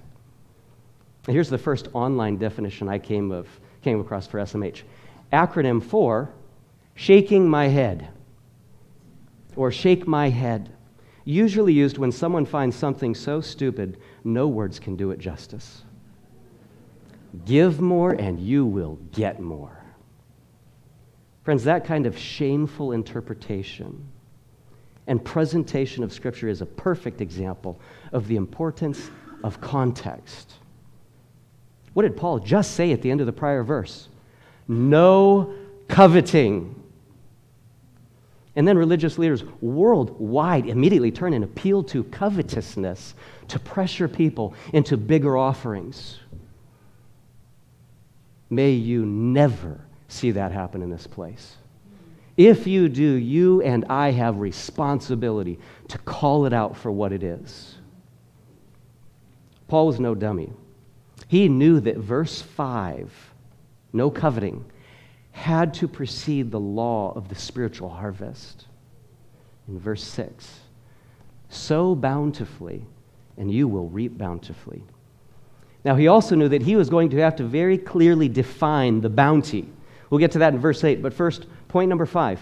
Here's 1.27 1.49
the 1.49 1.57
first 1.57 1.89
online 1.93 2.37
definition 2.37 2.89
I 2.89 2.99
came, 2.99 3.31
of, 3.31 3.47
came 3.81 3.99
across 3.99 4.27
for 4.27 4.39
SMH 4.39 4.83
acronym 5.33 5.83
for 5.83 6.31
shaking 6.93 7.49
my 7.49 7.67
head 7.67 8.07
or 9.55 9.71
shake 9.71 10.07
my 10.07 10.29
head. 10.29 10.71
Usually 11.23 11.73
used 11.73 11.97
when 11.97 12.11
someone 12.11 12.45
finds 12.45 12.75
something 12.75 13.15
so 13.15 13.41
stupid, 13.41 13.97
no 14.23 14.47
words 14.47 14.79
can 14.79 14.95
do 14.95 15.11
it 15.11 15.19
justice. 15.19 15.83
Give 17.45 17.81
more 17.81 18.13
and 18.13 18.39
you 18.39 18.65
will 18.65 18.99
get 19.11 19.39
more. 19.39 19.83
Friends, 21.43 21.63
that 21.63 21.85
kind 21.85 22.05
of 22.05 22.17
shameful 22.17 22.91
interpretation 22.91 24.07
and 25.07 25.23
presentation 25.23 26.03
of 26.03 26.11
Scripture 26.11 26.47
is 26.47 26.61
a 26.61 26.65
perfect 26.65 27.21
example 27.21 27.79
of 28.11 28.27
the 28.27 28.35
importance 28.35 29.09
of 29.43 29.61
context. 29.61 30.53
What 31.93 32.03
did 32.03 32.17
Paul 32.17 32.39
just 32.39 32.71
say 32.71 32.91
at 32.91 33.01
the 33.01 33.11
end 33.11 33.21
of 33.21 33.27
the 33.27 33.33
prior 33.33 33.63
verse? 33.63 34.09
No 34.67 35.53
coveting. 35.87 36.81
And 38.55 38.67
then 38.67 38.77
religious 38.77 39.17
leaders 39.17 39.43
worldwide 39.61 40.65
immediately 40.65 41.11
turn 41.11 41.33
and 41.33 41.43
appeal 41.43 41.83
to 41.83 42.03
covetousness 42.05 43.15
to 43.49 43.59
pressure 43.59 44.07
people 44.07 44.53
into 44.73 44.97
bigger 44.97 45.37
offerings. 45.37 46.19
May 48.49 48.71
you 48.71 49.05
never 49.05 49.81
see 50.07 50.31
that 50.31 50.51
happen 50.51 50.81
in 50.81 50.89
this 50.89 51.07
place. 51.07 51.57
If 52.37 52.67
you 52.67 52.89
do, 52.89 53.01
you 53.01 53.61
and 53.61 53.85
I 53.89 54.11
have 54.11 54.39
responsibility 54.39 55.57
to 55.87 55.97
call 55.99 56.45
it 56.45 56.53
out 56.53 56.75
for 56.75 56.91
what 56.91 57.13
it 57.13 57.23
is. 57.23 57.75
Paul 59.67 59.87
was 59.87 59.99
no 59.99 60.15
dummy. 60.15 60.51
He 61.27 61.47
knew 61.47 61.79
that 61.79 61.97
verse 61.97 62.41
5, 62.41 63.11
no 63.93 64.11
coveting, 64.11 64.65
had 65.31 65.73
to 65.75 65.87
precede 65.87 66.51
the 66.51 66.59
law 66.59 67.13
of 67.15 67.29
the 67.29 67.35
spiritual 67.35 67.89
harvest. 67.89 68.67
In 69.67 69.79
verse 69.79 70.03
6, 70.03 70.59
sow 71.49 71.95
bountifully, 71.95 72.85
and 73.37 73.51
you 73.51 73.67
will 73.67 73.87
reap 73.89 74.17
bountifully. 74.17 74.83
Now, 75.83 75.95
he 75.95 76.07
also 76.07 76.35
knew 76.35 76.49
that 76.49 76.61
he 76.61 76.75
was 76.75 76.89
going 76.89 77.09
to 77.09 77.17
have 77.17 77.35
to 77.37 77.43
very 77.43 77.77
clearly 77.77 78.27
define 78.27 79.01
the 79.01 79.09
bounty. 79.09 79.67
We'll 80.09 80.19
get 80.19 80.31
to 80.31 80.39
that 80.39 80.53
in 80.53 80.59
verse 80.59 80.83
8, 80.83 81.01
but 81.01 81.13
first, 81.13 81.47
point 81.67 81.89
number 81.89 82.05
5. 82.05 82.39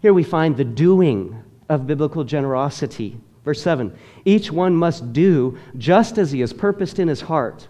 Here 0.00 0.14
we 0.14 0.22
find 0.22 0.56
the 0.56 0.64
doing 0.64 1.42
of 1.68 1.86
biblical 1.86 2.24
generosity. 2.24 3.18
Verse 3.44 3.62
7 3.62 3.96
Each 4.24 4.50
one 4.50 4.74
must 4.74 5.12
do 5.12 5.58
just 5.76 6.18
as 6.18 6.32
he 6.32 6.40
has 6.40 6.52
purposed 6.52 6.98
in 6.98 7.08
his 7.08 7.22
heart 7.22 7.68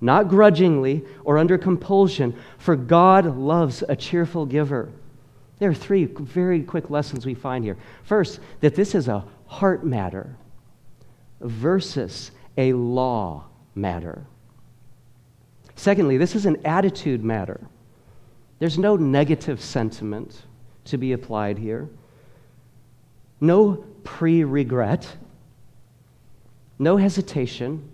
not 0.00 0.28
grudgingly 0.28 1.04
or 1.24 1.38
under 1.38 1.56
compulsion, 1.56 2.34
for 2.58 2.76
God 2.76 3.36
loves 3.36 3.82
a 3.88 3.96
cheerful 3.96 4.46
giver. 4.46 4.90
There 5.58 5.70
are 5.70 5.74
three 5.74 6.04
very 6.04 6.62
quick 6.62 6.90
lessons 6.90 7.24
we 7.24 7.34
find 7.34 7.64
here. 7.64 7.78
First, 8.04 8.40
that 8.60 8.74
this 8.74 8.94
is 8.94 9.08
a 9.08 9.24
heart 9.46 9.84
matter 9.84 10.36
versus 11.40 12.30
a 12.58 12.72
law 12.74 13.44
matter. 13.74 14.26
Secondly, 15.76 16.18
this 16.18 16.34
is 16.34 16.46
an 16.46 16.64
attitude 16.66 17.24
matter. 17.24 17.60
There's 18.58 18.78
no 18.78 18.96
negative 18.96 19.60
sentiment 19.60 20.42
to 20.86 20.96
be 20.98 21.12
applied 21.12 21.58
here, 21.58 21.88
no 23.40 23.84
pre 24.04 24.44
regret, 24.44 25.16
no 26.78 26.96
hesitation 26.96 27.90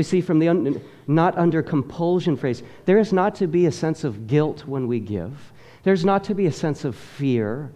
we 0.00 0.04
see 0.04 0.22
from 0.22 0.38
the 0.38 0.48
un- 0.48 0.80
not 1.06 1.36
under 1.36 1.62
compulsion 1.62 2.34
phrase, 2.34 2.62
there 2.86 2.98
is 2.98 3.12
not 3.12 3.34
to 3.34 3.46
be 3.46 3.66
a 3.66 3.70
sense 3.70 4.02
of 4.02 4.26
guilt 4.26 4.66
when 4.66 4.86
we 4.86 4.98
give, 4.98 5.52
there's 5.82 6.06
not 6.06 6.24
to 6.24 6.34
be 6.34 6.46
a 6.46 6.52
sense 6.52 6.86
of 6.86 6.96
fear. 6.96 7.70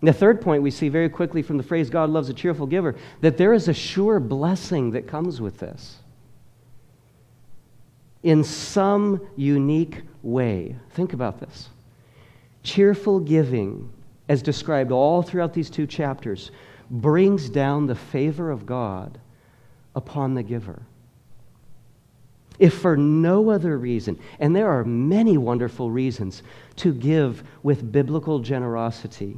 And 0.00 0.08
the 0.08 0.12
third 0.12 0.40
point 0.40 0.64
we 0.64 0.72
see 0.72 0.88
very 0.88 1.08
quickly 1.08 1.42
from 1.42 1.58
the 1.58 1.62
phrase, 1.62 1.90
God 1.90 2.10
loves 2.10 2.28
a 2.28 2.34
cheerful 2.34 2.66
giver, 2.66 2.96
that 3.20 3.36
there 3.36 3.52
is 3.52 3.68
a 3.68 3.72
sure 3.72 4.18
blessing 4.18 4.90
that 4.90 5.06
comes 5.06 5.40
with 5.40 5.58
this. 5.58 5.98
In 8.24 8.42
some 8.42 9.20
unique 9.36 10.02
way. 10.22 10.74
Think 10.90 11.12
about 11.12 11.38
this. 11.38 11.68
Cheerful 12.62 13.20
giving, 13.20 13.90
as 14.28 14.42
described 14.42 14.90
all 14.90 15.22
throughout 15.22 15.52
these 15.52 15.70
two 15.70 15.86
chapters, 15.86 16.50
brings 16.90 17.50
down 17.50 17.86
the 17.86 17.94
favor 17.94 18.50
of 18.50 18.66
God 18.66 19.18
upon 19.94 20.34
the 20.34 20.42
giver. 20.42 20.82
If 22.58 22.74
for 22.74 22.96
no 22.96 23.50
other 23.50 23.76
reason, 23.76 24.18
and 24.38 24.56
there 24.56 24.68
are 24.68 24.84
many 24.84 25.36
wonderful 25.36 25.90
reasons 25.90 26.42
to 26.76 26.94
give 26.94 27.42
with 27.62 27.92
biblical 27.92 28.38
generosity, 28.38 29.36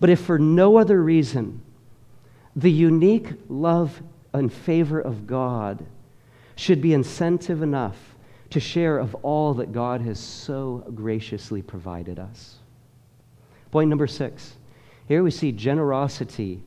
but 0.00 0.10
if 0.10 0.20
for 0.20 0.38
no 0.38 0.76
other 0.76 1.02
reason, 1.02 1.62
the 2.56 2.70
unique 2.70 3.34
love 3.48 4.02
and 4.32 4.52
favor 4.52 5.00
of 5.00 5.26
God 5.26 5.86
should 6.56 6.80
be 6.80 6.92
incentive 6.92 7.62
enough 7.62 8.07
to 8.50 8.60
share 8.60 8.98
of 8.98 9.14
all 9.16 9.54
that 9.54 9.72
God 9.72 10.00
has 10.00 10.18
so 10.18 10.84
graciously 10.94 11.62
provided 11.62 12.18
us. 12.18 12.56
Point 13.70 13.90
number 13.90 14.06
six. 14.06 14.54
Here 15.06 15.22
we 15.22 15.30
see 15.30 15.52
generosity, 15.52 16.62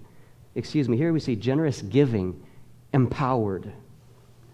excuse 0.55 0.89
me, 0.89 0.97
here 0.97 1.13
we 1.13 1.19
see 1.19 1.35
generous 1.35 1.81
giving 1.81 2.41
empowered. 2.93 3.65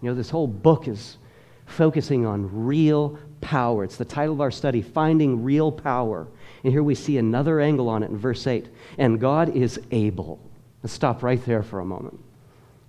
You 0.01 0.09
know, 0.09 0.15
this 0.15 0.29
whole 0.29 0.47
book 0.47 0.87
is 0.87 1.17
focusing 1.65 2.25
on 2.25 2.65
real 2.65 3.17
power. 3.41 3.83
It's 3.83 3.97
the 3.97 4.05
title 4.05 4.33
of 4.33 4.41
our 4.41 4.51
study, 4.51 4.81
Finding 4.81 5.43
Real 5.43 5.71
Power. 5.71 6.27
And 6.63 6.71
here 6.71 6.83
we 6.83 6.95
see 6.95 7.17
another 7.17 7.59
angle 7.59 7.89
on 7.89 8.03
it 8.03 8.09
in 8.09 8.17
verse 8.17 8.47
8. 8.47 8.67
And 8.97 9.19
God 9.19 9.55
is 9.55 9.79
able. 9.91 10.39
Let's 10.83 10.93
stop 10.93 11.23
right 11.23 11.43
there 11.45 11.63
for 11.63 11.79
a 11.79 11.85
moment. 11.85 12.19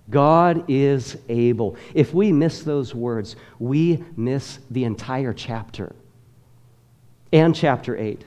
God 0.09 0.65
is 0.67 1.17
able. 1.29 1.77
If 1.93 2.13
we 2.13 2.31
miss 2.31 2.63
those 2.63 2.95
words, 2.95 3.35
we 3.59 4.03
miss 4.15 4.59
the 4.71 4.83
entire 4.83 5.33
chapter 5.33 5.95
and 7.31 7.55
chapter 7.55 7.95
8. 7.95 8.25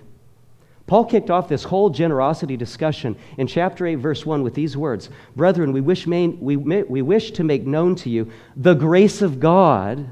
Paul 0.86 1.04
kicked 1.06 1.30
off 1.30 1.48
this 1.48 1.64
whole 1.64 1.90
generosity 1.90 2.56
discussion 2.56 3.16
in 3.38 3.46
chapter 3.46 3.86
8, 3.86 3.96
verse 3.96 4.26
1 4.26 4.42
with 4.42 4.54
these 4.54 4.76
words 4.76 5.10
Brethren, 5.34 5.72
we 5.72 5.80
wish, 5.80 6.06
main, 6.06 6.38
we, 6.40 6.56
we 6.56 7.02
wish 7.02 7.30
to 7.32 7.44
make 7.44 7.66
known 7.66 7.94
to 7.96 8.10
you 8.10 8.30
the 8.56 8.74
grace 8.74 9.22
of 9.22 9.40
God 9.40 10.08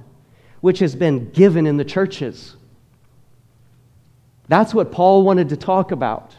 which 0.61 0.79
has 0.79 0.95
been 0.95 1.31
given 1.31 1.67
in 1.67 1.77
the 1.77 1.85
churches. 1.85 2.57
That's 4.49 4.75
what 4.75 4.91
Paul 4.91 5.23
wanted 5.23 5.51
to 5.51 5.57
talk 5.57 5.93
about. 5.93 6.35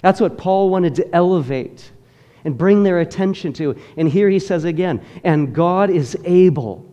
That's 0.00 0.20
what 0.20 0.38
Paul 0.38 0.70
wanted 0.70 0.94
to 0.96 1.14
elevate 1.14 1.90
and 2.46 2.56
bring 2.56 2.84
their 2.84 3.00
attention 3.00 3.52
to. 3.52 3.76
And 3.96 4.08
here 4.08 4.30
he 4.30 4.38
says 4.38 4.64
again, 4.64 5.04
and 5.24 5.52
God 5.52 5.90
is 5.90 6.16
able. 6.24 6.86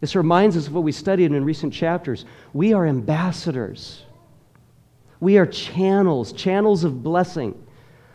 This 0.00 0.14
reminds 0.14 0.56
us 0.56 0.68
of 0.68 0.74
what 0.74 0.84
we 0.84 0.92
studied 0.92 1.32
in 1.32 1.44
recent 1.44 1.74
chapters. 1.74 2.24
We 2.52 2.72
are 2.72 2.86
ambassadors. 2.86 4.04
We 5.18 5.38
are 5.38 5.46
channels, 5.46 6.32
channels 6.32 6.84
of 6.84 7.02
blessing, 7.02 7.66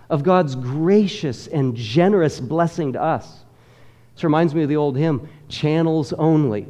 of 0.10 0.24
God's 0.24 0.56
gracious 0.56 1.48
and 1.48 1.76
generous 1.76 2.40
blessing 2.40 2.94
to 2.94 3.02
us. 3.02 3.44
This 4.16 4.24
reminds 4.24 4.56
me 4.56 4.64
of 4.64 4.70
the 4.70 4.78
old 4.78 4.98
hymn, 4.98 5.28
Channels 5.50 6.14
Only. 6.14 6.68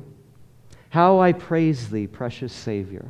How 0.89 1.19
I 1.19 1.33
praise 1.33 1.91
thee, 1.91 2.07
precious 2.07 2.53
Savior, 2.53 3.05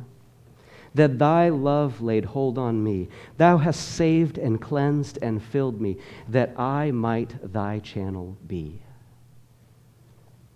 that 0.94 1.18
thy 1.18 1.48
love 1.48 2.00
laid 2.00 2.24
hold 2.24 2.58
on 2.58 2.82
me. 2.82 3.08
Thou 3.36 3.58
hast 3.58 3.94
saved 3.94 4.38
and 4.38 4.60
cleansed 4.60 5.18
and 5.22 5.42
filled 5.42 5.80
me, 5.80 5.96
that 6.28 6.58
I 6.58 6.90
might 6.90 7.52
thy 7.52 7.78
channel 7.78 8.36
be. 8.46 8.82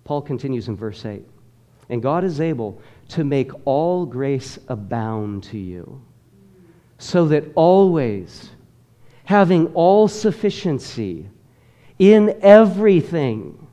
Paul 0.05 0.23
continues 0.23 0.69
in 0.69 0.77
verse 0.77 1.05
8 1.05 1.25
And 1.89 2.03
God 2.03 2.25
is 2.25 2.41
able 2.41 2.81
to 3.11 3.25
make 3.25 3.51
all 3.65 4.07
grace 4.07 4.59
abound 4.69 5.45
to 5.45 5.59
you, 5.59 6.03
so 6.99 7.27
that 7.29 7.45
always, 7.55 8.51
having 9.25 9.69
all 9.75 10.09
sufficiency 10.09 11.29
in 11.99 12.37
everything, 12.43 13.67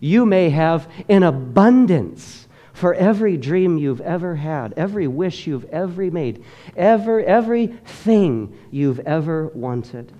you 0.00 0.24
may 0.24 0.50
have 0.50 0.88
an 1.08 1.22
abundance 1.22 2.43
for 2.74 2.92
every 2.92 3.36
dream 3.36 3.78
you've 3.78 4.00
ever 4.00 4.34
had, 4.34 4.74
every 4.76 5.06
wish 5.06 5.46
you've 5.46 5.64
ever 5.66 6.10
made, 6.10 6.44
ever, 6.76 7.22
everything 7.22 8.58
you've 8.72 8.98
ever 9.00 9.46
wanted. 9.54 10.12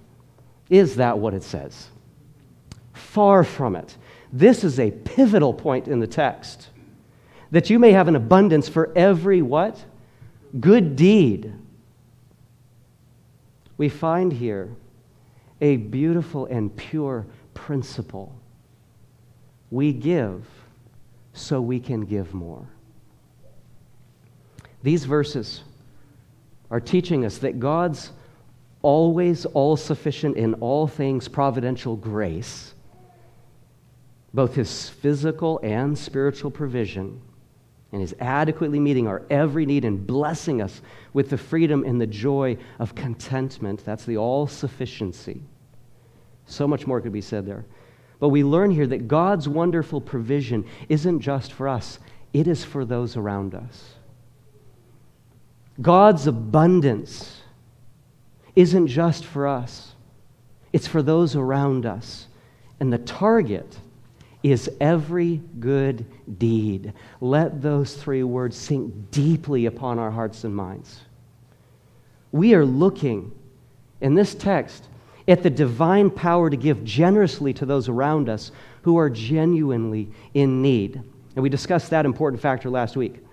Is 0.71 0.97
that 0.97 1.19
what 1.19 1.35
it 1.35 1.43
says? 1.43 1.89
Far 2.93 3.43
from 3.43 3.75
it. 3.75 3.97
This 4.33 4.63
is 4.63 4.79
a 4.79 4.93
pivotal 4.93 5.53
point 5.53 5.89
in 5.89 5.99
the 5.99 6.07
text. 6.07 6.69
That 7.51 7.71
you 7.71 7.81
may 7.81 7.91
have 7.91 8.07
an 8.07 8.17
abundance 8.17 8.69
for 8.69 8.93
every 8.97 9.43
what? 9.43 9.85
Good 10.59 10.95
deed. 10.95 11.53
We 13.77 13.89
find 13.89 14.33
here 14.33 14.71
a 15.61 15.77
beautiful 15.77 16.47
and 16.47 16.75
pure 16.75 17.27
principle. 17.53 18.33
We 19.73 19.93
give 19.93 20.47
so 21.35 21.61
we 21.61 21.81
can 21.81 22.03
give 22.03 22.33
more. 22.33 22.67
These 24.83 25.05
verses 25.05 25.63
are 26.71 26.81
teaching 26.81 27.25
us 27.25 27.39
that 27.39 27.61
God's 27.61 28.13
always 28.83 29.45
all 29.47 29.77
sufficient 29.77 30.37
in 30.37 30.55
all 30.55 30.87
things 30.87 31.27
providential 31.27 31.97
grace, 31.97 32.75
both 34.33 34.55
his 34.55 34.89
physical 34.89 35.59
and 35.63 35.97
spiritual 35.99 36.51
provision, 36.51 37.21
and 37.93 38.03
is 38.03 38.15
adequately 38.21 38.81
meeting 38.81 39.07
our 39.07 39.23
every 39.31 39.67
need 39.67 39.85
and 39.85 40.07
blessing 40.07 40.61
us 40.61 40.83
with 41.13 41.31
the 41.31 41.39
freedom 41.39 41.85
and 41.85 42.01
the 42.01 42.07
joy 42.07 42.57
of 42.79 42.95
contentment. 42.95 43.85
That's 43.85 44.05
the 44.05 44.17
all 44.17 44.47
sufficiency. 44.47 45.41
So 46.47 46.69
much 46.69 46.87
more 46.87 47.01
could 47.01 47.13
be 47.13 47.21
said 47.21 47.47
there. 47.47 47.65
But 48.19 48.29
we 48.29 48.45
learn 48.45 48.71
here 48.71 48.87
that 48.87 49.09
God's 49.09 49.49
wonderful 49.49 50.01
provision 50.01 50.65
isn't 50.89 51.21
just 51.21 51.53
for 51.53 51.69
us, 51.69 51.99
it 52.33 52.47
is 52.47 52.65
for 52.65 52.85
those 52.85 53.17
around 53.17 53.55
us. 53.55 53.95
God's 55.81 56.27
abundance 56.27 57.41
isn't 58.55 58.87
just 58.87 59.25
for 59.25 59.47
us, 59.47 59.95
it's 60.73 60.87
for 60.87 61.03
those 61.03 61.37
around 61.37 61.87
us. 61.87 62.29
And 62.81 62.93
the 62.93 62.99
target 62.99 63.79
is 64.43 64.71
every 64.81 65.41
good 65.59 66.05
deed. 66.39 66.93
Let 67.21 67.63
those 67.63 67.95
three 67.95 68.23
words 68.23 68.57
sink 68.57 69.11
deeply 69.11 69.67
upon 69.67 69.99
our 69.99 70.11
hearts 70.11 70.45
and 70.45 70.55
minds. 70.55 71.01
We 72.31 72.55
are 72.55 72.65
looking 72.67 73.33
in 74.01 74.15
this 74.15 74.35
text 74.35 74.87
at 75.27 75.43
the 75.43 75.51
divine 75.51 76.11
power 76.11 76.51
to 76.51 76.57
give 76.57 76.85
generously 76.85 77.53
to 77.55 77.67
those 77.67 77.89
around 77.89 78.29
us 78.29 78.53
who 78.83 78.99
are 78.99 79.09
genuinely 79.09 80.11
in 80.35 80.61
need. 80.61 80.97
And 81.35 81.43
we 81.43 81.49
discussed 81.49 81.91
that 81.91 82.05
important 82.05 82.41
factor 82.43 82.71
last 82.71 82.97
week. 82.97 83.25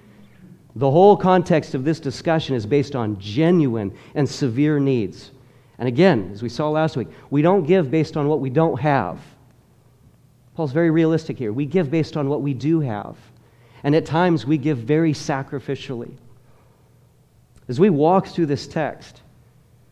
The 0.75 0.89
whole 0.89 1.17
context 1.17 1.75
of 1.75 1.83
this 1.83 1.99
discussion 1.99 2.55
is 2.55 2.65
based 2.65 2.95
on 2.95 3.19
genuine 3.19 3.95
and 4.15 4.27
severe 4.27 4.79
needs. 4.79 5.31
And 5.77 5.87
again, 5.87 6.29
as 6.31 6.41
we 6.41 6.49
saw 6.49 6.69
last 6.69 6.95
week, 6.95 7.09
we 7.29 7.41
don't 7.41 7.65
give 7.65 7.91
based 7.91 8.15
on 8.15 8.27
what 8.27 8.39
we 8.39 8.49
don't 8.49 8.79
have. 8.79 9.19
Paul's 10.55 10.71
very 10.71 10.91
realistic 10.91 11.37
here. 11.37 11.51
We 11.51 11.65
give 11.65 11.91
based 11.91 12.15
on 12.15 12.29
what 12.29 12.41
we 12.41 12.53
do 12.53 12.79
have. 12.79 13.17
And 13.83 13.95
at 13.95 14.05
times, 14.05 14.45
we 14.45 14.57
give 14.57 14.77
very 14.77 15.11
sacrificially. 15.11 16.13
As 17.67 17.79
we 17.79 17.89
walk 17.89 18.27
through 18.27 18.45
this 18.45 18.67
text, 18.67 19.21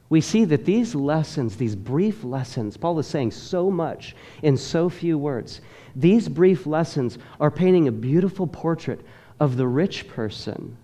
we 0.10 0.22
see 0.22 0.44
that 0.46 0.66
these 0.66 0.96
lessons, 0.96 1.56
these 1.56 1.76
brief 1.76 2.24
lessons, 2.24 2.78
Paul 2.78 2.98
is 3.00 3.08
saying 3.08 3.32
so 3.32 3.70
much 3.70 4.16
in 4.42 4.58
so 4.58 4.90
few 4.90 5.18
words. 5.18 5.62
These 5.96 6.28
brief 6.28 6.66
lessons 6.66 7.20
are 7.40 7.52
painting 7.52 7.88
a 7.88 7.92
beautiful 7.92 8.48
portrait 8.48 9.02
of 9.40 9.56
the 9.56 9.68
rich 9.68 10.08
person 10.08 10.78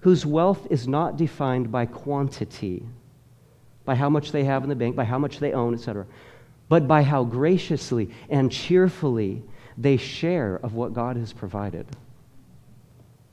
whose 0.00 0.26
wealth 0.26 0.66
is 0.70 0.86
not 0.86 1.16
defined 1.16 1.72
by 1.72 1.86
quantity, 1.86 2.84
by 3.84 3.94
how 3.94 4.10
much 4.10 4.32
they 4.32 4.44
have 4.44 4.62
in 4.62 4.68
the 4.68 4.76
bank, 4.76 4.94
by 4.94 5.04
how 5.04 5.18
much 5.18 5.38
they 5.38 5.52
own, 5.52 5.74
etc., 5.74 6.06
but 6.68 6.86
by 6.86 7.02
how 7.02 7.24
graciously 7.24 8.10
and 8.28 8.52
cheerfully 8.52 9.42
they 9.78 9.96
share 9.96 10.56
of 10.62 10.74
what 10.74 10.92
God 10.92 11.16
has 11.16 11.32
provided. 11.32 11.86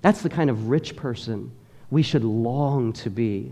That's 0.02 0.21
the 0.21 0.30
kind 0.30 0.50
of 0.50 0.69
rich 0.69 0.95
person 0.95 1.52
we 1.89 2.02
should 2.02 2.24
long 2.24 2.93
to 2.93 3.10
be. 3.10 3.52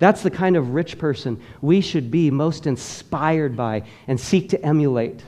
That's 0.00 0.22
the 0.22 0.30
kind 0.30 0.56
of 0.56 0.70
rich 0.70 0.98
person 0.98 1.40
we 1.60 1.80
should 1.80 2.10
be 2.10 2.30
most 2.30 2.66
inspired 2.66 3.56
by 3.56 3.84
and 4.08 4.18
seek 4.18 4.48
to 4.48 4.64
emulate. 4.64 5.22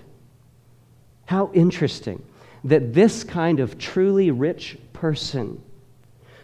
How 1.26 1.52
interesting 1.52 2.24
that 2.64 2.94
this 2.94 3.22
kind 3.22 3.60
of 3.60 3.78
truly 3.78 4.30
rich 4.30 4.78
person 4.94 5.62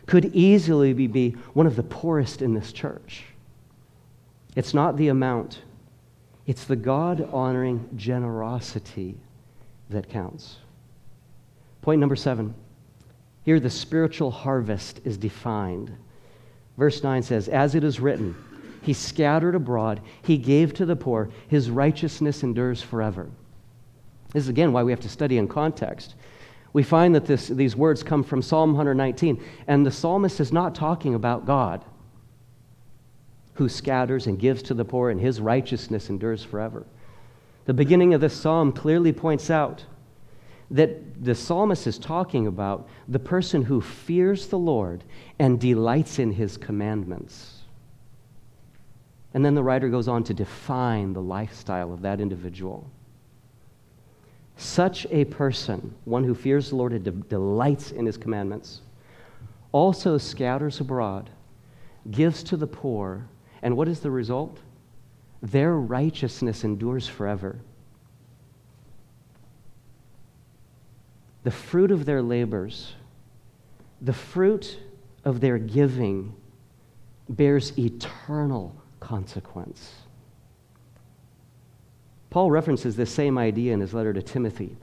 could 0.07 0.27
easily 0.35 0.93
be 0.93 1.31
one 1.55 1.67
of 1.67 1.75
the 1.75 1.83
poorest 1.83 2.43
in 2.43 2.55
this 2.55 2.73
church. 2.73 3.25
It's 4.55 4.75
not 4.75 4.97
the 4.97 5.09
amount, 5.09 5.63
it's 6.47 6.65
the 6.65 6.77
God 6.77 7.29
honoring 7.33 7.89
generosity 7.97 9.17
that 9.91 10.09
counts. 10.09 10.57
Point 11.83 12.01
number 12.01 12.17
seven 12.17 12.55
here 13.45 13.61
the 13.61 13.71
spiritual 13.71 14.31
harvest 14.31 15.01
is 15.05 15.17
defined. 15.17 15.91
Verse 16.79 17.03
9 17.03 17.23
says, 17.23 17.49
As 17.49 17.75
it 17.75 17.85
is 17.85 18.01
written, 18.01 18.37
He 18.81 18.95
scattered 18.95 19.55
abroad, 19.55 20.01
He 20.23 20.39
gave 20.39 20.73
to 20.75 20.87
the 20.87 20.97
poor, 20.97 21.29
His 21.49 21.71
righteousness 21.71 22.43
endures 22.43 22.81
forever. 22.81 23.29
This 24.33 24.45
is 24.45 24.49
again 24.49 24.73
why 24.73 24.85
we 24.85 24.93
have 24.93 25.01
to 25.01 25.09
study 25.09 25.37
in 25.37 25.49
context. 25.49 26.15
We 26.73 26.83
find 26.83 27.15
that 27.15 27.27
this, 27.27 27.49
these 27.49 27.75
words 27.75 28.03
come 28.03 28.23
from 28.23 28.43
Psalm 28.43 28.71
119, 28.71 29.43
and 29.67 29.85
the 29.85 29.91
psalmist 29.91 30.39
is 30.39 30.53
not 30.53 30.75
talking 30.75 31.15
about 31.15 31.45
God 31.45 31.85
who 33.59 33.69
scatters 33.69 34.29
and 34.29 34.39
gives 34.39 34.63
to 34.63 34.73
the 34.73 34.85
poor, 34.85 35.11
and 35.11 35.21
his 35.21 35.41
righteousness 35.41 36.11
endures 36.11 36.45
forever. 36.45 36.87
The 37.65 37.75
beginning 37.75 38.15
of 38.15 38.21
this 38.21 38.35
psalm 38.35 38.71
clearly 38.71 39.13
points 39.13 39.51
out 39.51 39.85
that 40.71 41.25
the 41.25 41.35
psalmist 41.35 41.87
is 41.87 41.99
talking 41.99 42.47
about 42.47 42.89
the 43.09 43.19
person 43.19 43.63
who 43.63 43.81
fears 43.81 44.49
the 44.49 44.59
Lord 44.59 45.03
and 45.39 45.59
delights 45.59 46.19
in 46.19 46.33
his 46.33 46.57
commandments. 46.57 47.63
And 49.35 49.45
then 49.45 49.55
the 49.55 49.63
writer 49.63 49.89
goes 49.89 50.09
on 50.09 50.25
to 50.25 50.35
define 50.35 51.13
the 51.13 51.23
lifestyle 51.23 51.93
of 51.93 52.03
that 52.03 52.21
individual. 52.21 52.91
Such 54.57 55.07
a 55.11 55.25
person, 55.27 55.95
one 56.05 56.25
who 56.25 56.35
fears 56.35 56.71
the 56.71 56.77
Lord 56.77 56.93
and 56.93 57.05
de- 57.05 57.11
delights 57.13 57.93
in 57.93 58.05
his 58.05 58.17
commandments, 58.17 58.81
also 59.73 60.19
scatters 60.19 60.81
abroad, 60.81 61.31
gives 62.11 62.43
to 62.45 62.57
the 62.57 62.67
poor, 62.67 63.27
and 63.63 63.77
what 63.77 63.89
is 63.89 64.01
the 64.01 64.11
result? 64.11 64.59
Their 65.43 65.75
righteousness 65.75 66.65
endures 66.65 67.07
forever. 67.07 67.61
The 71.45 71.51
fruit 71.51 71.91
of 71.91 72.05
their 72.05 72.23
labors, 72.23 72.95
the 74.01 74.13
fruit 74.13 74.79
of 75.25 75.41
their 75.41 75.59
giving 75.59 76.35
bears 77.29 77.77
eternal 77.79 78.75
consequence. 79.01 79.95
Paul 82.31 82.51
references 82.51 82.97
this 82.97 83.13
same 83.13 83.39
idea 83.39 83.73
in 83.73 83.81
his 83.81 83.95
letter 83.95 84.13
to 84.13 84.23
Timothy. 84.23 84.77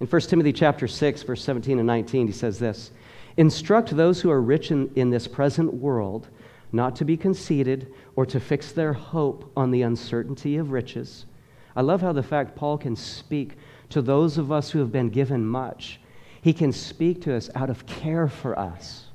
In 0.00 0.06
1 0.06 0.20
Timothy 0.22 0.52
chapter 0.52 0.86
6, 0.86 1.22
verse 1.22 1.42
17 1.42 1.78
and 1.78 1.86
19, 1.86 2.26
he 2.26 2.32
says 2.32 2.58
this 2.58 2.90
Instruct 3.36 3.96
those 3.96 4.20
who 4.20 4.30
are 4.30 4.42
rich 4.42 4.70
in, 4.70 4.90
in 4.94 5.10
this 5.10 5.26
present 5.26 5.72
world 5.72 6.28
not 6.72 6.96
to 6.96 7.04
be 7.04 7.16
conceited 7.16 7.92
or 8.16 8.26
to 8.26 8.40
fix 8.40 8.72
their 8.72 8.92
hope 8.92 9.50
on 9.56 9.70
the 9.70 9.82
uncertainty 9.82 10.56
of 10.56 10.70
riches. 10.70 11.26
I 11.74 11.82
love 11.82 12.00
how 12.00 12.12
the 12.12 12.22
fact 12.22 12.56
Paul 12.56 12.78
can 12.78 12.96
speak 12.96 13.56
to 13.90 14.02
those 14.02 14.38
of 14.38 14.50
us 14.52 14.70
who 14.70 14.78
have 14.80 14.92
been 14.92 15.10
given 15.10 15.44
much. 15.44 16.00
He 16.42 16.52
can 16.52 16.72
speak 16.72 17.22
to 17.22 17.34
us 17.34 17.50
out 17.54 17.70
of 17.70 17.86
care 17.86 18.28
for 18.28 18.58
us. 18.58 19.06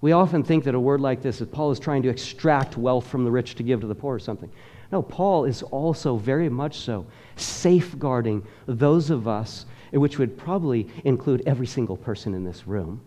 We 0.00 0.12
often 0.12 0.42
think 0.42 0.64
that 0.64 0.74
a 0.74 0.80
word 0.80 1.00
like 1.00 1.20
this, 1.20 1.40
that 1.40 1.52
Paul 1.52 1.70
is 1.70 1.78
trying 1.78 2.02
to 2.02 2.08
extract 2.08 2.76
wealth 2.76 3.06
from 3.06 3.24
the 3.24 3.30
rich 3.30 3.54
to 3.56 3.62
give 3.62 3.80
to 3.82 3.86
the 3.86 3.94
poor 3.94 4.14
or 4.14 4.18
something. 4.18 4.50
No, 4.92 5.02
Paul 5.02 5.44
is 5.44 5.62
also 5.62 6.16
very 6.16 6.48
much 6.48 6.78
so 6.78 7.06
safeguarding 7.36 8.44
those 8.66 9.10
of 9.10 9.28
us, 9.28 9.66
which 9.92 10.18
would 10.18 10.38
probably 10.38 10.88
include 11.04 11.42
every 11.46 11.66
single 11.66 11.96
person 11.96 12.34
in 12.34 12.44
this 12.44 12.66
room 12.66 13.00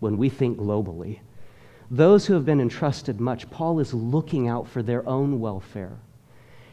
when 0.00 0.16
we 0.18 0.28
think 0.28 0.58
globally. 0.58 1.20
Those 1.90 2.26
who 2.26 2.34
have 2.34 2.44
been 2.44 2.60
entrusted 2.60 3.20
much, 3.20 3.50
Paul 3.50 3.78
is 3.78 3.94
looking 3.94 4.48
out 4.48 4.68
for 4.68 4.82
their 4.82 5.06
own 5.08 5.40
welfare. 5.40 5.96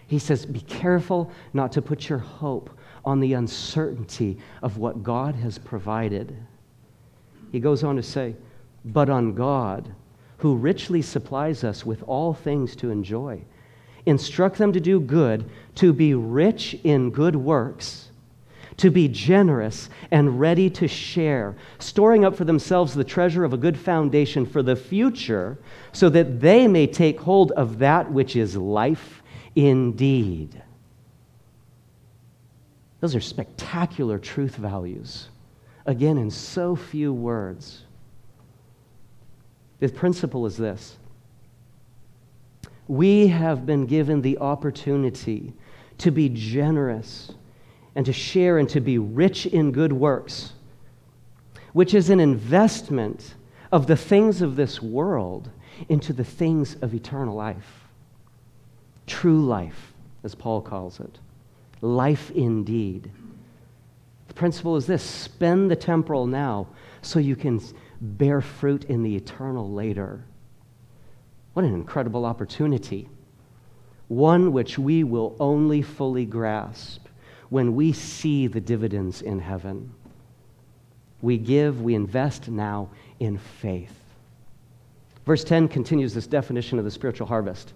He 0.07 0.19
says, 0.19 0.45
Be 0.45 0.61
careful 0.61 1.31
not 1.53 1.71
to 1.73 1.81
put 1.81 2.09
your 2.09 2.19
hope 2.19 2.69
on 3.03 3.19
the 3.19 3.33
uncertainty 3.33 4.37
of 4.61 4.77
what 4.77 5.03
God 5.03 5.35
has 5.35 5.57
provided. 5.57 6.35
He 7.51 7.59
goes 7.59 7.83
on 7.83 7.95
to 7.95 8.03
say, 8.03 8.35
But 8.85 9.09
on 9.09 9.33
God, 9.33 9.93
who 10.37 10.55
richly 10.55 11.01
supplies 11.01 11.63
us 11.63 11.85
with 11.85 12.03
all 12.03 12.33
things 12.33 12.75
to 12.77 12.89
enjoy. 12.89 13.41
Instruct 14.05 14.57
them 14.57 14.73
to 14.73 14.79
do 14.79 14.99
good, 14.99 15.49
to 15.75 15.93
be 15.93 16.15
rich 16.15 16.75
in 16.83 17.11
good 17.11 17.35
works, 17.35 18.09
to 18.77 18.89
be 18.89 19.07
generous 19.07 19.89
and 20.09 20.39
ready 20.39 20.69
to 20.71 20.87
share, 20.87 21.55
storing 21.77 22.25
up 22.25 22.35
for 22.35 22.45
themselves 22.45 22.95
the 22.95 23.03
treasure 23.03 23.43
of 23.43 23.53
a 23.53 23.57
good 23.57 23.77
foundation 23.77 24.45
for 24.45 24.63
the 24.63 24.75
future, 24.75 25.59
so 25.91 26.09
that 26.09 26.39
they 26.39 26.67
may 26.67 26.87
take 26.87 27.19
hold 27.19 27.51
of 27.51 27.77
that 27.77 28.11
which 28.11 28.35
is 28.35 28.57
life 28.57 29.21
indeed. 29.55 30.61
Those 33.01 33.15
are 33.15 33.21
spectacular 33.21 34.17
truth 34.19 34.55
values. 34.55 35.27
Again, 35.85 36.17
in 36.17 36.29
so 36.29 36.75
few 36.75 37.11
words. 37.11 37.81
The 39.79 39.89
principle 39.89 40.45
is 40.45 40.55
this 40.55 40.97
we 42.87 43.27
have 43.27 43.65
been 43.65 43.85
given 43.85 44.21
the 44.21 44.37
opportunity 44.37 45.53
to 45.97 46.11
be 46.11 46.29
generous 46.29 47.31
and 47.95 48.05
to 48.05 48.13
share 48.13 48.57
and 48.57 48.69
to 48.69 48.79
be 48.79 48.97
rich 48.97 49.45
in 49.45 49.71
good 49.71 49.93
works, 49.93 50.53
which 51.73 51.93
is 51.93 52.09
an 52.09 52.19
investment 52.19 53.35
of 53.71 53.87
the 53.87 53.95
things 53.95 54.41
of 54.41 54.55
this 54.55 54.81
world 54.81 55.49
into 55.89 56.13
the 56.13 56.23
things 56.23 56.75
of 56.81 56.93
eternal 56.93 57.35
life. 57.35 57.87
True 59.07 59.45
life, 59.45 59.93
as 60.23 60.35
Paul 60.35 60.61
calls 60.61 60.99
it. 60.99 61.17
Life 61.81 62.31
indeed. 62.31 63.11
The 64.27 64.33
principle 64.33 64.75
is 64.75 64.85
this 64.85 65.03
spend 65.03 65.69
the 65.69 65.75
temporal 65.75 66.27
now 66.27 66.67
so 67.01 67.19
you 67.19 67.35
can 67.35 67.61
bear 67.99 68.41
fruit 68.41 68.85
in 68.85 69.03
the 69.03 69.15
eternal 69.15 69.71
later. 69.71 70.23
What 71.53 71.65
an 71.65 71.73
incredible 71.73 72.25
opportunity. 72.25 73.09
One 74.07 74.53
which 74.53 74.77
we 74.77 75.03
will 75.03 75.35
only 75.39 75.81
fully 75.81 76.25
grasp 76.25 77.07
when 77.49 77.75
we 77.75 77.91
see 77.91 78.47
the 78.47 78.61
dividends 78.61 79.21
in 79.21 79.39
heaven. 79.39 79.93
We 81.21 81.37
give, 81.37 81.81
we 81.81 81.95
invest 81.95 82.47
now 82.47 82.89
in 83.19 83.37
faith. 83.37 83.95
Verse 85.25 85.43
10 85.43 85.67
continues 85.67 86.13
this 86.13 86.27
definition 86.27 86.79
of 86.79 86.85
the 86.85 86.91
spiritual 86.91 87.27
harvest, 87.27 87.73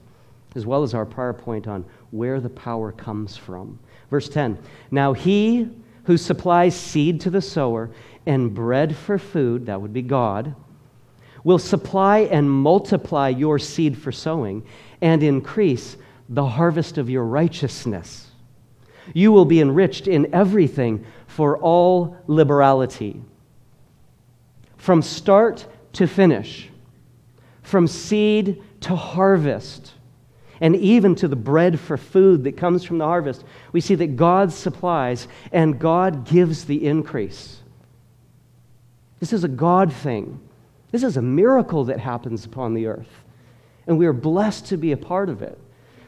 as 0.55 0.65
well 0.65 0.83
as 0.83 0.93
our 0.93 1.05
prior 1.05 1.33
point 1.33 1.67
on 1.67 1.85
where 2.11 2.39
the 2.39 2.49
power 2.49 2.91
comes 2.91 3.37
from. 3.37 3.77
Verse 4.09 4.29
10 4.29 4.57
Now 4.91 5.13
he 5.13 5.69
who 6.05 6.17
supplies 6.17 6.75
seed 6.75 7.21
to 7.21 7.29
the 7.29 7.41
sower 7.41 7.89
and 8.25 8.53
bread 8.53 8.95
for 8.95 9.17
food, 9.17 9.65
that 9.67 9.81
would 9.81 9.93
be 9.93 10.01
God, 10.01 10.55
will 11.43 11.59
supply 11.59 12.19
and 12.19 12.49
multiply 12.49 13.29
your 13.29 13.59
seed 13.59 13.97
for 13.97 14.11
sowing 14.11 14.65
and 15.01 15.21
increase 15.21 15.97
the 16.29 16.45
harvest 16.45 16.97
of 16.97 17.09
your 17.09 17.23
righteousness. 17.23 18.31
You 19.13 19.31
will 19.31 19.45
be 19.45 19.61
enriched 19.61 20.07
in 20.07 20.33
everything 20.33 21.05
for 21.27 21.57
all 21.59 22.17
liberality. 22.25 23.21
From 24.77 25.01
start 25.01 25.67
to 25.93 26.07
finish, 26.07 26.69
from 27.61 27.87
seed 27.87 28.63
to 28.81 28.95
harvest, 28.95 29.93
and 30.65 30.75
even 30.77 31.13
to 31.13 31.27
the 31.27 31.35
bread 31.35 31.79
for 31.79 31.95
food 31.95 32.43
that 32.45 32.57
comes 32.57 32.83
from 32.83 32.97
the 32.97 33.05
harvest, 33.05 33.43
we 33.71 33.79
see 33.79 33.93
that 33.93 34.15
God 34.15 34.51
supplies 34.51 35.27
and 35.51 35.77
God 35.77 36.25
gives 36.25 36.65
the 36.65 36.87
increase. 36.87 37.61
This 39.19 39.31
is 39.31 39.43
a 39.43 39.47
God 39.47 39.93
thing. 39.93 40.39
This 40.89 41.03
is 41.03 41.17
a 41.17 41.21
miracle 41.21 41.83
that 41.83 41.99
happens 41.99 42.45
upon 42.45 42.73
the 42.73 42.87
earth, 42.87 43.11
and 43.85 43.99
we 43.99 44.07
are 44.07 44.11
blessed 44.11 44.65
to 44.69 44.77
be 44.77 44.91
a 44.91 44.97
part 44.97 45.29
of 45.29 45.43
it. 45.43 45.55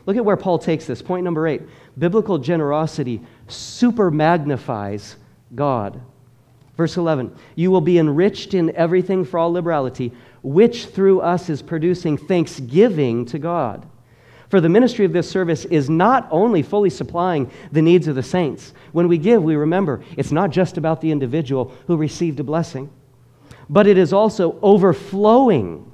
Look 0.08 0.18
at 0.18 0.26
where 0.26 0.36
Paul 0.36 0.58
takes 0.58 0.86
this. 0.86 1.04
Point 1.04 1.24
number 1.24 1.48
eight 1.48 1.62
biblical 1.96 2.40
generosity 2.40 3.22
super 3.48 4.10
magnifies 4.10 5.18
God. 5.54 6.02
Verse 6.78 6.98
11 6.98 7.36
You 7.54 7.70
will 7.70 7.82
be 7.82 8.00
enriched 8.00 8.56
in 8.56 8.76
everything 8.76 9.24
for 9.24 9.38
all 9.38 9.54
liberality, 9.54 10.14
which 10.42 10.88
through 10.88 11.22
us 11.22 11.48
is 11.48 11.62
producing 11.62 12.18
thanksgiving 12.18 13.24
to 13.26 13.38
God. 13.38 13.86
For 14.50 14.62
the 14.62 14.70
ministry 14.70 15.04
of 15.06 15.14
this 15.14 15.30
service 15.30 15.66
is 15.66 15.90
not 15.90 16.28
only 16.32 16.62
fully 16.62 16.90
supplying 16.90 17.52
the 17.72 17.82
needs 17.82 18.08
of 18.08 18.16
the 18.16 18.24
saints. 18.24 18.74
When 18.94 19.08
we 19.08 19.18
give, 19.18 19.44
we 19.44 19.56
remember 19.56 20.04
it's 20.16 20.32
not 20.32 20.52
just 20.52 20.78
about 20.78 21.02
the 21.02 21.12
individual 21.12 21.74
who 21.88 21.98
received 21.98 22.40
a 22.40 22.44
blessing 22.44 22.90
but 23.70 23.88
it 23.88 23.98
is 23.98 24.14
also 24.14 24.58
overflowing 24.62 25.92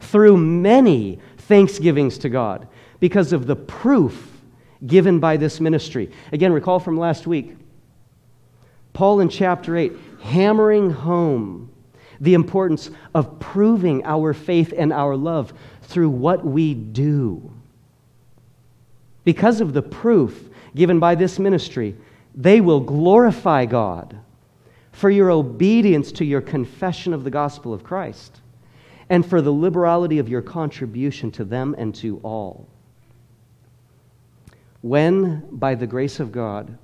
through 0.00 0.36
many 0.36 1.18
thanksgivings 1.38 2.18
to 2.18 2.28
God 2.28 2.68
because 3.00 3.32
of 3.32 3.46
the 3.46 3.56
proof 3.56 4.30
given 4.86 5.18
by 5.18 5.36
this 5.36 5.60
ministry. 5.60 6.10
Again, 6.32 6.52
recall 6.52 6.78
from 6.78 6.98
last 6.98 7.26
week, 7.26 7.56
Paul 8.92 9.20
in 9.20 9.28
chapter 9.28 9.76
8, 9.76 9.92
hammering 10.22 10.90
home 10.90 11.70
the 12.20 12.34
importance 12.34 12.90
of 13.14 13.40
proving 13.40 14.04
our 14.04 14.32
faith 14.32 14.72
and 14.76 14.92
our 14.92 15.16
love 15.16 15.52
through 15.82 16.10
what 16.10 16.44
we 16.44 16.74
do. 16.74 17.53
Because 19.24 19.60
of 19.60 19.72
the 19.72 19.82
proof 19.82 20.50
given 20.74 20.98
by 20.98 21.14
this 21.14 21.38
ministry, 21.38 21.96
they 22.34 22.60
will 22.60 22.80
glorify 22.80 23.64
God 23.64 24.18
for 24.92 25.10
your 25.10 25.30
obedience 25.30 26.12
to 26.12 26.24
your 26.24 26.40
confession 26.40 27.12
of 27.12 27.24
the 27.24 27.30
gospel 27.30 27.72
of 27.74 27.82
Christ, 27.82 28.40
and 29.08 29.26
for 29.26 29.42
the 29.42 29.50
liberality 29.52 30.18
of 30.18 30.28
your 30.28 30.42
contribution 30.42 31.30
to 31.32 31.44
them 31.44 31.74
and 31.76 31.94
to 31.96 32.18
all. 32.22 32.68
When, 34.82 35.46
by 35.50 35.74
the 35.74 35.86
grace 35.86 36.20
of 36.20 36.30
God, 36.30 36.78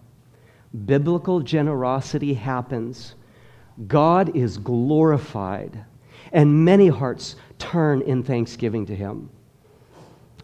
biblical 0.87 1.41
generosity 1.41 2.35
happens, 2.35 3.15
God 3.87 4.37
is 4.37 4.59
glorified, 4.59 5.85
and 6.33 6.65
many 6.65 6.89
hearts 6.89 7.37
turn 7.59 8.03
in 8.03 8.23
thanksgiving 8.23 8.87
to 8.87 8.97
Him. 8.97 9.31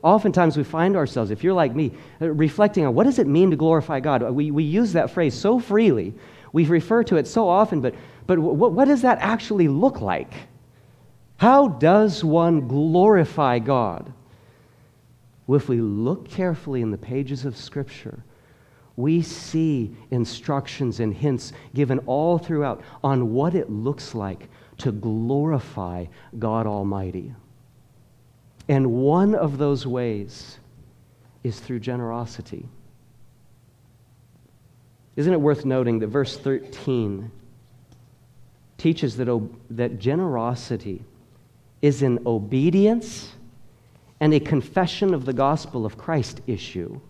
Oftentimes, 0.02 0.56
we 0.56 0.64
find 0.64 0.96
ourselves, 0.96 1.30
if 1.30 1.42
you're 1.42 1.54
like 1.54 1.74
me, 1.74 1.92
uh, 2.20 2.30
reflecting 2.30 2.86
on 2.86 2.94
what 2.94 3.04
does 3.04 3.18
it 3.18 3.26
mean 3.26 3.50
to 3.50 3.56
glorify 3.56 4.00
God? 4.00 4.22
We, 4.30 4.50
we 4.50 4.64
use 4.64 4.92
that 4.92 5.10
phrase 5.10 5.34
so 5.34 5.58
freely 5.58 6.14
we 6.56 6.64
refer 6.64 7.04
to 7.04 7.16
it 7.16 7.26
so 7.26 7.46
often, 7.50 7.82
but, 7.82 7.94
but 8.26 8.38
what, 8.38 8.72
what 8.72 8.86
does 8.86 9.02
that 9.02 9.18
actually 9.20 9.68
look 9.68 10.00
like? 10.00 10.32
How 11.36 11.68
does 11.68 12.24
one 12.24 12.66
glorify 12.66 13.58
God? 13.58 14.10
Well, 15.46 15.58
if 15.58 15.68
we 15.68 15.82
look 15.82 16.30
carefully 16.30 16.80
in 16.80 16.90
the 16.90 16.96
pages 16.96 17.44
of 17.44 17.58
Scripture, 17.58 18.24
we 18.96 19.20
see 19.20 19.94
instructions 20.10 21.00
and 21.00 21.12
hints 21.12 21.52
given 21.74 21.98
all 22.06 22.38
throughout 22.38 22.82
on 23.04 23.34
what 23.34 23.54
it 23.54 23.68
looks 23.68 24.14
like 24.14 24.48
to 24.78 24.92
glorify 24.92 26.06
God 26.38 26.66
Almighty. 26.66 27.34
And 28.68 28.92
one 28.92 29.34
of 29.34 29.58
those 29.58 29.86
ways 29.86 30.58
is 31.44 31.60
through 31.60 31.80
generosity. 31.80 32.68
Isn't 35.14 35.32
it 35.32 35.40
worth 35.40 35.64
noting 35.64 36.00
that 36.00 36.08
verse 36.08 36.36
13 36.36 37.30
teaches 38.78 39.16
that, 39.16 39.48
that 39.70 39.98
generosity 39.98 41.04
is 41.80 42.02
an 42.02 42.18
obedience 42.26 43.32
and 44.20 44.32
a 44.34 44.40
confession 44.40 45.14
of 45.14 45.24
the 45.24 45.32
gospel 45.32 45.84
of 45.84 45.98
Christ 45.98 46.40
issue. 46.46 47.00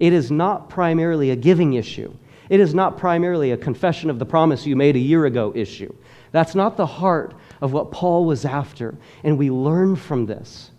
It 0.00 0.12
is 0.12 0.30
not 0.30 0.68
primarily 0.68 1.30
a 1.30 1.36
giving 1.36 1.74
issue. 1.74 2.12
It 2.48 2.60
is 2.60 2.74
not 2.74 2.98
primarily 2.98 3.52
a 3.52 3.56
confession 3.56 4.10
of 4.10 4.18
the 4.18 4.26
promise 4.26 4.66
you 4.66 4.76
made 4.76 4.96
a 4.96 5.00
year 5.00 5.24
ago 5.24 5.52
issue. 5.54 5.94
That's 6.32 6.54
not 6.54 6.76
the 6.76 6.86
heart 6.86 7.34
of 7.64 7.72
what 7.72 7.90
Paul 7.90 8.26
was 8.26 8.44
after, 8.44 8.94
and 9.22 9.38
we 9.38 9.50
learn 9.50 9.96
from 9.96 10.26
this. 10.26 10.70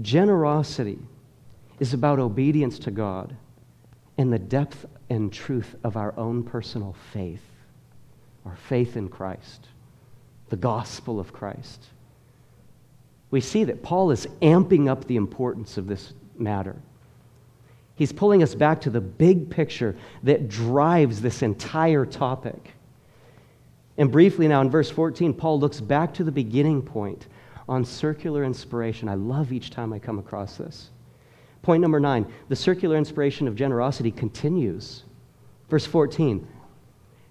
Generosity 0.00 0.98
is 1.78 1.92
about 1.92 2.18
obedience 2.18 2.78
to 2.78 2.90
God 2.90 3.36
and 4.16 4.32
the 4.32 4.38
depth 4.38 4.86
and 5.10 5.30
truth 5.30 5.76
of 5.84 5.94
our 5.94 6.18
own 6.18 6.42
personal 6.42 6.96
faith, 7.12 7.42
our 8.46 8.56
faith 8.56 8.96
in 8.96 9.10
Christ, 9.10 9.68
the 10.48 10.56
gospel 10.56 11.20
of 11.20 11.34
Christ. 11.34 11.84
We 13.30 13.42
see 13.42 13.64
that 13.64 13.82
Paul 13.82 14.12
is 14.12 14.26
amping 14.40 14.88
up 14.88 15.04
the 15.04 15.16
importance 15.16 15.76
of 15.76 15.86
this 15.86 16.14
matter. 16.38 16.76
He's 17.94 18.10
pulling 18.10 18.42
us 18.42 18.54
back 18.54 18.80
to 18.80 18.90
the 18.90 19.02
big 19.02 19.50
picture 19.50 19.96
that 20.22 20.48
drives 20.48 21.20
this 21.20 21.42
entire 21.42 22.06
topic. 22.06 22.72
And 23.98 24.12
briefly 24.12 24.46
now, 24.46 24.60
in 24.60 24.70
verse 24.70 24.90
14, 24.90 25.32
Paul 25.32 25.58
looks 25.58 25.80
back 25.80 26.12
to 26.14 26.24
the 26.24 26.32
beginning 26.32 26.82
point 26.82 27.26
on 27.68 27.84
circular 27.84 28.44
inspiration. 28.44 29.08
I 29.08 29.14
love 29.14 29.52
each 29.52 29.70
time 29.70 29.92
I 29.92 29.98
come 29.98 30.18
across 30.18 30.56
this. 30.56 30.90
Point 31.62 31.82
number 31.82 31.98
nine 31.98 32.26
the 32.48 32.56
circular 32.56 32.96
inspiration 32.96 33.48
of 33.48 33.56
generosity 33.56 34.10
continues. 34.10 35.02
Verse 35.68 35.86
14 35.86 36.46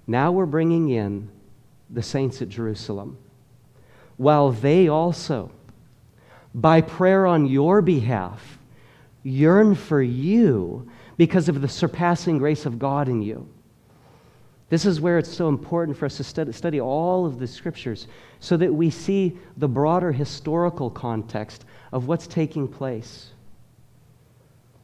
Now 0.07 0.31
we're 0.31 0.45
bringing 0.45 0.89
in 0.89 1.29
the 1.89 2.03
saints 2.03 2.41
at 2.41 2.49
Jerusalem, 2.49 3.17
while 4.17 4.51
they 4.51 4.87
also, 4.87 5.51
by 6.53 6.81
prayer 6.81 7.25
on 7.25 7.45
your 7.45 7.81
behalf, 7.81 8.57
yearn 9.23 9.75
for 9.75 10.01
you 10.01 10.89
because 11.17 11.47
of 11.47 11.61
the 11.61 11.67
surpassing 11.67 12.37
grace 12.37 12.65
of 12.65 12.79
God 12.79 13.07
in 13.07 13.21
you. 13.21 13.47
This 14.69 14.85
is 14.85 14.99
where 14.99 15.19
it's 15.19 15.31
so 15.31 15.47
important 15.47 15.95
for 15.95 16.05
us 16.05 16.17
to 16.17 16.53
study 16.53 16.81
all 16.81 17.25
of 17.25 17.37
the 17.37 17.47
scriptures 17.47 18.07
so 18.39 18.57
that 18.57 18.73
we 18.73 18.89
see 18.89 19.37
the 19.57 19.67
broader 19.67 20.11
historical 20.11 20.89
context 20.89 21.65
of 21.91 22.07
what's 22.07 22.25
taking 22.25 22.67
place. 22.67 23.31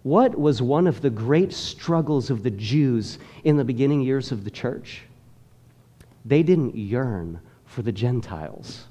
What 0.03 0.39
was 0.39 0.61
one 0.61 0.87
of 0.87 1.01
the 1.01 1.09
great 1.09 1.53
struggles 1.53 2.29
of 2.29 2.43
the 2.43 2.51
Jews 2.51 3.19
in 3.43 3.57
the 3.57 3.63
beginning 3.63 4.01
years 4.01 4.31
of 4.31 4.43
the 4.43 4.51
church? 4.51 5.03
They 6.25 6.43
didn't 6.43 6.75
yearn 6.75 7.39
for 7.65 7.81
the 7.81 7.91
Gentiles. 7.91 8.85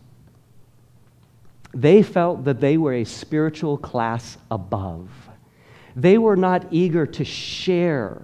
They 1.72 2.02
felt 2.02 2.44
that 2.44 2.60
they 2.60 2.76
were 2.76 2.94
a 2.94 3.04
spiritual 3.04 3.78
class 3.78 4.38
above. 4.50 5.08
They 5.94 6.18
were 6.18 6.36
not 6.36 6.66
eager 6.72 7.06
to 7.06 7.24
share 7.24 8.22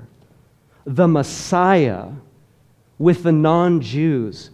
the 0.84 1.06
Messiah 1.06 2.08
with 2.98 3.22
the 3.22 3.32
non 3.32 3.80
Jews. 3.80 4.50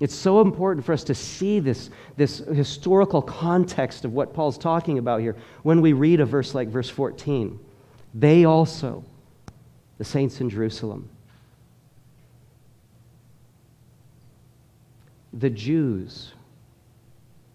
It's 0.00 0.14
so 0.14 0.40
important 0.40 0.84
for 0.84 0.92
us 0.92 1.04
to 1.04 1.14
see 1.14 1.60
this, 1.60 1.90
this 2.16 2.38
historical 2.38 3.22
context 3.22 4.04
of 4.04 4.12
what 4.12 4.34
Paul's 4.34 4.58
talking 4.58 4.98
about 4.98 5.20
here 5.20 5.36
when 5.62 5.80
we 5.80 5.92
read 5.92 6.18
a 6.18 6.24
verse 6.24 6.56
like 6.56 6.68
verse 6.68 6.88
14. 6.88 7.58
They 8.12 8.44
also, 8.44 9.04
the 9.98 10.04
saints 10.04 10.40
in 10.40 10.50
Jerusalem, 10.50 11.08
the 15.32 15.50
Jews 15.50 16.32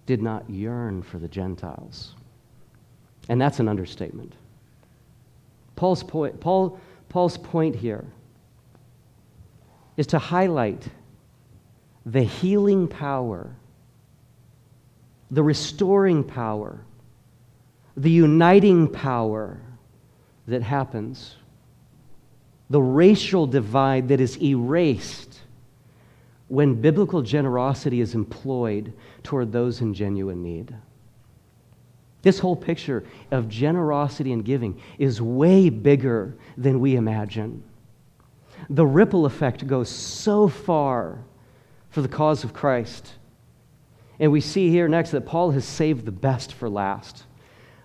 did 0.05 0.21
not 0.21 0.49
yearn 0.49 1.03
for 1.03 1.19
the 1.19 1.27
Gentiles. 1.27 2.15
And 3.27 3.41
that's 3.41 3.59
an 3.59 3.67
understatement. 3.67 4.33
Paul's 5.75 6.01
point, 6.01 6.39
Paul, 6.39 6.79
Paul's 7.09 7.37
point 7.37 7.75
here 7.75 8.05
is 9.97 10.07
to 10.07 10.19
highlight 10.19 10.87
the 12.05 12.21
healing 12.21 12.87
power, 12.87 13.53
the 15.29 15.43
restoring 15.43 16.23
power, 16.23 16.79
the 17.97 18.11
uniting 18.11 18.87
power 18.87 19.59
that 20.47 20.61
happens, 20.61 21.35
the 22.69 22.81
racial 22.81 23.47
divide 23.47 24.07
that 24.07 24.21
is 24.21 24.41
erased 24.41 25.39
when 26.47 26.79
biblical 26.79 27.21
generosity 27.21 27.99
is 27.99 28.15
employed 28.15 28.93
toward 29.23 29.51
those 29.51 29.81
in 29.81 29.93
genuine 29.93 30.41
need. 30.43 30.73
This 32.21 32.39
whole 32.39 32.55
picture 32.55 33.03
of 33.31 33.49
generosity 33.49 34.31
and 34.31 34.43
giving 34.43 34.81
is 34.97 35.21
way 35.21 35.69
bigger 35.69 36.35
than 36.57 36.79
we 36.79 36.95
imagine. 36.95 37.63
The 38.69 38.85
ripple 38.85 39.25
effect 39.25 39.65
goes 39.65 39.89
so 39.89 40.47
far 40.47 41.19
for 41.89 42.01
the 42.01 42.07
cause 42.07 42.43
of 42.43 42.53
Christ. 42.53 43.13
And 44.19 44.31
we 44.31 44.41
see 44.41 44.69
here 44.69 44.87
next 44.87 45.11
that 45.11 45.25
Paul 45.25 45.51
has 45.51 45.65
saved 45.65 46.05
the 46.05 46.11
best 46.11 46.53
for 46.53 46.69
last. 46.69 47.23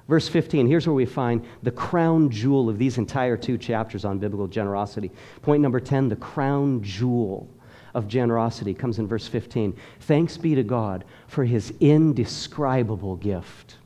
Verse 0.08 0.28
15, 0.28 0.66
here's 0.66 0.86
where 0.86 0.94
we 0.94 1.06
find 1.06 1.44
the 1.62 1.70
crown 1.70 2.30
jewel 2.30 2.68
of 2.68 2.78
these 2.78 2.98
entire 2.98 3.36
two 3.36 3.56
chapters 3.56 4.04
on 4.04 4.18
biblical 4.18 4.48
generosity. 4.48 5.10
Point 5.42 5.62
number 5.62 5.78
10, 5.78 6.08
the 6.08 6.16
crown 6.16 6.82
jewel 6.82 7.48
of 7.94 8.08
generosity 8.08 8.74
comes 8.74 8.98
in 8.98 9.06
verse 9.06 9.28
15. 9.28 9.76
Thanks 10.00 10.36
be 10.36 10.54
to 10.54 10.62
God 10.62 11.04
for 11.28 11.44
his 11.44 11.72
indescribable 11.80 13.16
gift. 13.16 13.76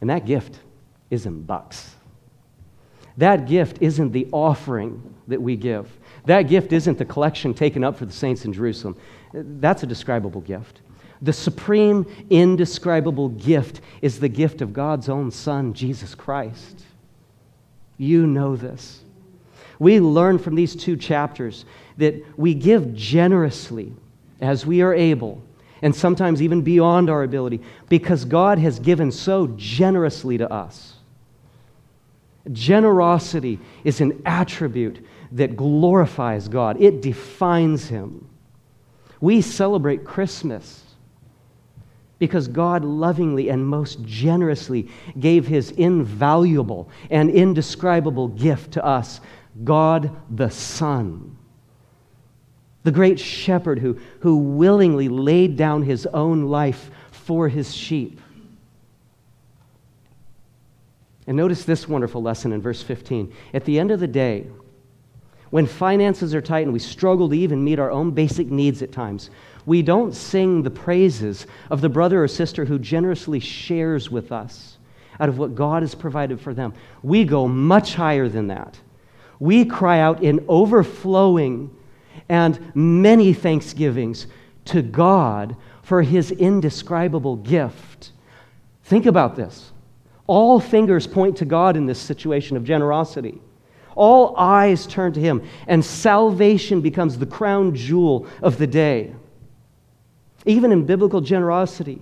And 0.00 0.10
that 0.10 0.26
gift 0.26 0.58
isn't 1.10 1.42
bucks. 1.46 1.94
That 3.16 3.46
gift 3.46 3.78
isn't 3.80 4.12
the 4.12 4.28
offering 4.32 5.14
that 5.28 5.40
we 5.40 5.56
give. 5.56 5.88
That 6.26 6.42
gift 6.42 6.72
isn't 6.72 6.98
the 6.98 7.04
collection 7.04 7.54
taken 7.54 7.84
up 7.84 7.96
for 7.96 8.06
the 8.06 8.12
saints 8.12 8.44
in 8.44 8.52
Jerusalem. 8.52 8.96
That's 9.32 9.82
a 9.82 9.86
describable 9.86 10.40
gift. 10.40 10.80
The 11.22 11.32
supreme, 11.32 12.06
indescribable 12.30 13.30
gift 13.30 13.80
is 14.00 14.20
the 14.20 14.28
gift 14.28 14.62
of 14.62 14.72
God's 14.72 15.08
own 15.08 15.30
Son, 15.30 15.74
Jesus 15.74 16.14
Christ. 16.14 16.82
You 17.98 18.26
know 18.26 18.56
this. 18.56 19.02
We 19.78 20.00
learn 20.00 20.38
from 20.38 20.54
these 20.54 20.74
two 20.74 20.96
chapters 20.96 21.64
that 21.98 22.22
we 22.38 22.54
give 22.54 22.94
generously 22.94 23.92
as 24.40 24.64
we 24.64 24.80
are 24.82 24.94
able 24.94 25.42
and 25.82 25.94
sometimes 25.94 26.42
even 26.42 26.60
beyond 26.62 27.08
our 27.08 27.22
ability, 27.22 27.60
because 27.88 28.24
God 28.26 28.58
has 28.58 28.78
given 28.78 29.10
so 29.10 29.46
generously 29.56 30.36
to 30.38 30.50
us. 30.52 30.94
Generosity 32.52 33.58
is 33.84 34.00
an 34.00 34.22
attribute 34.24 35.04
that 35.32 35.56
glorifies 35.56 36.48
God, 36.48 36.80
it 36.80 37.02
defines 37.02 37.88
Him. 37.88 38.28
We 39.20 39.42
celebrate 39.42 40.04
Christmas 40.04 40.84
because 42.18 42.48
God 42.48 42.84
lovingly 42.84 43.48
and 43.48 43.66
most 43.66 44.02
generously 44.02 44.88
gave 45.18 45.46
His 45.46 45.70
invaluable 45.72 46.90
and 47.10 47.30
indescribable 47.30 48.28
gift 48.28 48.72
to 48.72 48.84
us, 48.84 49.20
God 49.64 50.14
the 50.30 50.50
Son 50.50 51.36
the 52.82 52.90
great 52.90 53.20
shepherd 53.20 53.78
who, 53.78 53.98
who 54.20 54.36
willingly 54.36 55.08
laid 55.08 55.56
down 55.56 55.82
his 55.82 56.06
own 56.06 56.44
life 56.46 56.90
for 57.10 57.48
his 57.48 57.74
sheep. 57.74 58.20
And 61.26 61.36
notice 61.36 61.64
this 61.64 61.88
wonderful 61.88 62.22
lesson 62.22 62.52
in 62.52 62.60
verse 62.60 62.82
15. 62.82 63.32
At 63.54 63.64
the 63.64 63.78
end 63.78 63.90
of 63.90 64.00
the 64.00 64.08
day, 64.08 64.46
when 65.50 65.66
finances 65.66 66.34
are 66.34 66.40
tight 66.40 66.64
and 66.64 66.72
we 66.72 66.78
struggle 66.78 67.28
to 67.28 67.36
even 67.36 67.62
meet 67.62 67.78
our 67.78 67.90
own 67.90 68.12
basic 68.12 68.50
needs 68.50 68.82
at 68.82 68.92
times, 68.92 69.30
we 69.66 69.82
don't 69.82 70.14
sing 70.14 70.62
the 70.62 70.70
praises 70.70 71.46
of 71.70 71.80
the 71.80 71.88
brother 71.88 72.22
or 72.22 72.28
sister 72.28 72.64
who 72.64 72.78
generously 72.78 73.40
shares 73.40 74.10
with 74.10 74.32
us 74.32 74.78
out 75.18 75.28
of 75.28 75.38
what 75.38 75.54
God 75.54 75.82
has 75.82 75.94
provided 75.94 76.40
for 76.40 76.54
them. 76.54 76.72
We 77.02 77.24
go 77.24 77.46
much 77.46 77.94
higher 77.94 78.28
than 78.28 78.46
that. 78.48 78.78
We 79.38 79.64
cry 79.64 80.00
out 80.00 80.22
in 80.22 80.44
overflowing 80.48 81.76
and 82.28 82.72
many 82.74 83.32
thanksgivings 83.32 84.26
to 84.66 84.82
God 84.82 85.56
for 85.82 86.02
his 86.02 86.30
indescribable 86.30 87.36
gift. 87.36 88.12
Think 88.84 89.06
about 89.06 89.36
this. 89.36 89.72
All 90.30 90.60
fingers 90.60 91.08
point 91.08 91.38
to 91.38 91.44
God 91.44 91.76
in 91.76 91.86
this 91.86 91.98
situation 91.98 92.56
of 92.56 92.62
generosity. 92.62 93.40
All 93.96 94.36
eyes 94.36 94.86
turn 94.86 95.12
to 95.14 95.20
him, 95.20 95.42
and 95.66 95.84
salvation 95.84 96.80
becomes 96.80 97.18
the 97.18 97.26
crown 97.26 97.74
jewel 97.74 98.28
of 98.40 98.56
the 98.56 98.68
day. 98.68 99.12
Even 100.46 100.70
in 100.70 100.86
biblical 100.86 101.20
generosity, 101.20 102.00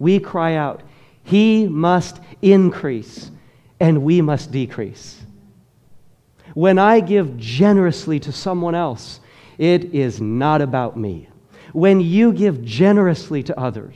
we 0.00 0.18
cry 0.18 0.56
out, 0.56 0.82
He 1.22 1.68
must 1.68 2.20
increase, 2.42 3.30
and 3.78 4.02
we 4.02 4.22
must 4.22 4.50
decrease. 4.50 5.22
When 6.54 6.80
I 6.80 6.98
give 6.98 7.38
generously 7.38 8.18
to 8.18 8.32
someone 8.32 8.74
else, 8.74 9.20
it 9.56 9.94
is 9.94 10.20
not 10.20 10.62
about 10.62 10.96
me. 10.96 11.28
when 11.72 12.00
you 12.00 12.32
give 12.32 12.64
generously 12.64 13.44
to 13.44 13.56
others, 13.56 13.94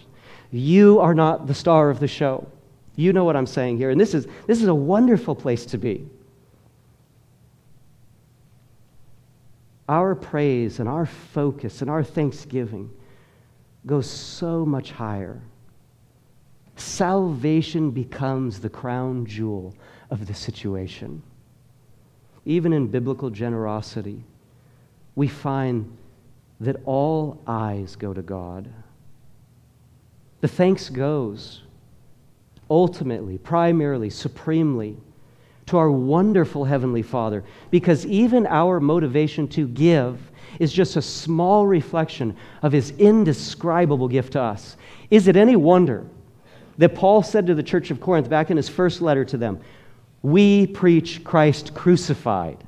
you 0.53 1.01
are 1.01 1.15
not 1.15 1.49
the 1.49 1.55
star 1.55 1.91
of 1.91 1.99
the 1.99 2.07
show. 2.07 2.47
You 2.97 3.13
know 3.13 3.25
what 3.25 3.37
I'm 3.37 3.47
saying 3.47 3.79
here. 3.79 3.91
And 3.91 4.01
this 4.01 4.15
is, 4.15 4.27
this 4.47 4.61
is 4.61 4.69
a 4.69 4.75
wonderful 4.75 5.35
place 5.35 5.65
to 5.67 5.79
be. 5.79 6.07
Our 9.89 10.15
praise 10.15 10.79
and 10.79 10.89
our 10.89 11.07
focus 11.07 11.81
and 11.81 11.91
our 11.91 12.05
thanksgiving 12.05 12.91
goes 13.87 14.09
so 14.09 14.65
much 14.65 14.93
higher. 14.93 15.41
Salvation 16.77 17.91
becomes 17.91 18.61
the 18.61 18.69
crown 18.69 19.27
jewel 19.27 19.75
of 20.11 20.27
the 20.27 20.35
situation. 20.35 21.23
Even 22.45 22.73
in 22.73 22.87
biblical 22.87 23.31
generosity, 23.31 24.23
we 25.15 25.29
find 25.29 25.97
that 26.61 26.77
all 26.85 27.41
eyes 27.47 27.97
go 27.97 28.15
to 28.15 28.23
God. 28.23 28.69
The 30.41 30.49
thanks 30.49 30.89
goes 30.89 31.63
ultimately, 32.73 33.37
primarily, 33.37 34.09
supremely 34.09 34.97
to 35.67 35.77
our 35.77 35.91
wonderful 35.91 36.65
Heavenly 36.65 37.03
Father 37.03 37.45
because 37.71 38.07
even 38.07 38.47
our 38.47 38.81
motivation 38.81 39.47
to 39.49 39.69
give 39.69 40.19
is 40.59 40.73
just 40.73 40.97
a 40.97 41.03
small 41.03 41.67
reflection 41.67 42.35
of 42.63 42.73
His 42.73 42.91
indescribable 42.93 44.09
gift 44.09 44.33
to 44.33 44.41
us. 44.41 44.79
Is 45.11 45.29
it 45.29 45.37
any 45.37 45.55
wonder 45.55 46.07
that 46.79 46.95
Paul 46.95 47.23
said 47.23 47.47
to 47.47 47.55
the 47.55 47.63
church 47.63 47.91
of 47.91 48.01
Corinth 48.01 48.31
back 48.31 48.51
in 48.51 48.57
his 48.57 48.71
first 48.71 49.03
letter 49.03 49.27
to 49.27 49.37
them, 49.37 49.61
We 50.23 50.67
preach 50.67 51.23
Christ 51.23 51.75
crucified? 51.75 52.65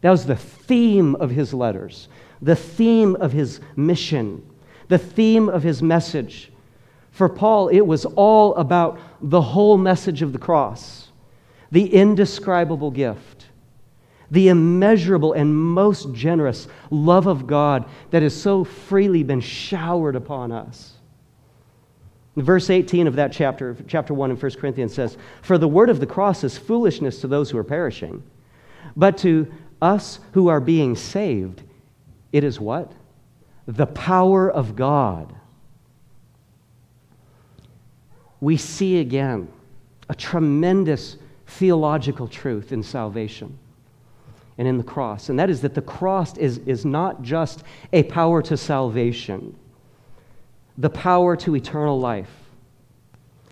That 0.00 0.10
was 0.10 0.26
the 0.26 0.36
theme 0.36 1.14
of 1.14 1.30
his 1.30 1.54
letters, 1.54 2.08
the 2.42 2.56
theme 2.56 3.14
of 3.16 3.30
his 3.30 3.60
mission, 3.76 4.44
the 4.88 4.98
theme 4.98 5.48
of 5.48 5.62
his 5.62 5.82
message. 5.82 6.50
For 7.16 7.30
Paul, 7.30 7.68
it 7.68 7.80
was 7.80 8.04
all 8.04 8.54
about 8.56 9.00
the 9.22 9.40
whole 9.40 9.78
message 9.78 10.20
of 10.20 10.34
the 10.34 10.38
cross, 10.38 11.08
the 11.72 11.94
indescribable 11.94 12.90
gift, 12.90 13.46
the 14.30 14.48
immeasurable 14.48 15.32
and 15.32 15.56
most 15.56 16.12
generous 16.12 16.68
love 16.90 17.26
of 17.26 17.46
God 17.46 17.86
that 18.10 18.22
has 18.22 18.38
so 18.38 18.64
freely 18.64 19.22
been 19.22 19.40
showered 19.40 20.14
upon 20.14 20.52
us. 20.52 20.92
Verse 22.36 22.68
18 22.68 23.06
of 23.06 23.16
that 23.16 23.32
chapter, 23.32 23.74
chapter 23.88 24.12
1 24.12 24.32
in 24.32 24.36
1 24.36 24.52
Corinthians 24.52 24.92
says, 24.92 25.16
For 25.40 25.56
the 25.56 25.66
word 25.66 25.88
of 25.88 26.00
the 26.00 26.06
cross 26.06 26.44
is 26.44 26.58
foolishness 26.58 27.22
to 27.22 27.28
those 27.28 27.48
who 27.48 27.56
are 27.56 27.64
perishing, 27.64 28.22
but 28.94 29.16
to 29.18 29.50
us 29.80 30.20
who 30.32 30.48
are 30.48 30.60
being 30.60 30.94
saved, 30.94 31.62
it 32.30 32.44
is 32.44 32.60
what? 32.60 32.92
The 33.66 33.86
power 33.86 34.50
of 34.50 34.76
God 34.76 35.34
we 38.40 38.56
see 38.56 39.00
again 39.00 39.48
a 40.08 40.14
tremendous 40.14 41.16
theological 41.46 42.28
truth 42.28 42.72
in 42.72 42.82
salvation 42.82 43.58
and 44.58 44.66
in 44.66 44.78
the 44.78 44.84
cross. 44.84 45.28
And 45.28 45.38
that 45.38 45.50
is 45.50 45.60
that 45.62 45.74
the 45.74 45.82
cross 45.82 46.36
is, 46.36 46.58
is 46.58 46.84
not 46.84 47.22
just 47.22 47.62
a 47.92 48.02
power 48.04 48.42
to 48.42 48.56
salvation, 48.56 49.54
the 50.78 50.90
power 50.90 51.36
to 51.36 51.56
eternal 51.56 51.98
life. 51.98 52.30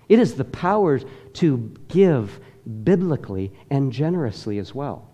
It 0.09 0.19
is 0.19 0.35
the 0.35 0.45
power 0.45 0.99
to 0.99 1.75
give 1.89 2.41
biblically 2.83 3.53
and 3.71 3.93
generously 3.93 4.59
as 4.59 4.75
well. 4.75 5.09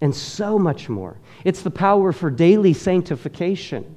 And 0.00 0.14
so 0.14 0.58
much 0.58 0.88
more. 0.88 1.16
It's 1.44 1.62
the 1.62 1.70
power 1.70 2.12
for 2.12 2.30
daily 2.30 2.72
sanctification. 2.72 3.96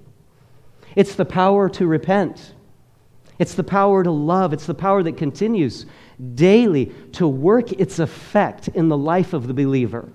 It's 0.96 1.16
the 1.16 1.26
power 1.26 1.70
to 1.70 1.86
repent. 1.86 2.54
It's 3.40 3.54
the 3.54 3.64
power 3.64 4.04
to 4.04 4.12
love. 4.12 4.54
It's 4.54 4.66
the 4.66 4.74
power 4.74 5.04
that 5.04 5.18
continues 5.18 5.86
daily 6.36 6.88
to 7.14 7.28
work 7.28 7.72
its 7.72 8.00
effect 8.00 8.68
in 8.70 8.88
the 8.88 8.98
life 8.98 9.34
of 9.34 9.48
the 9.48 9.54
believer, 9.54 10.10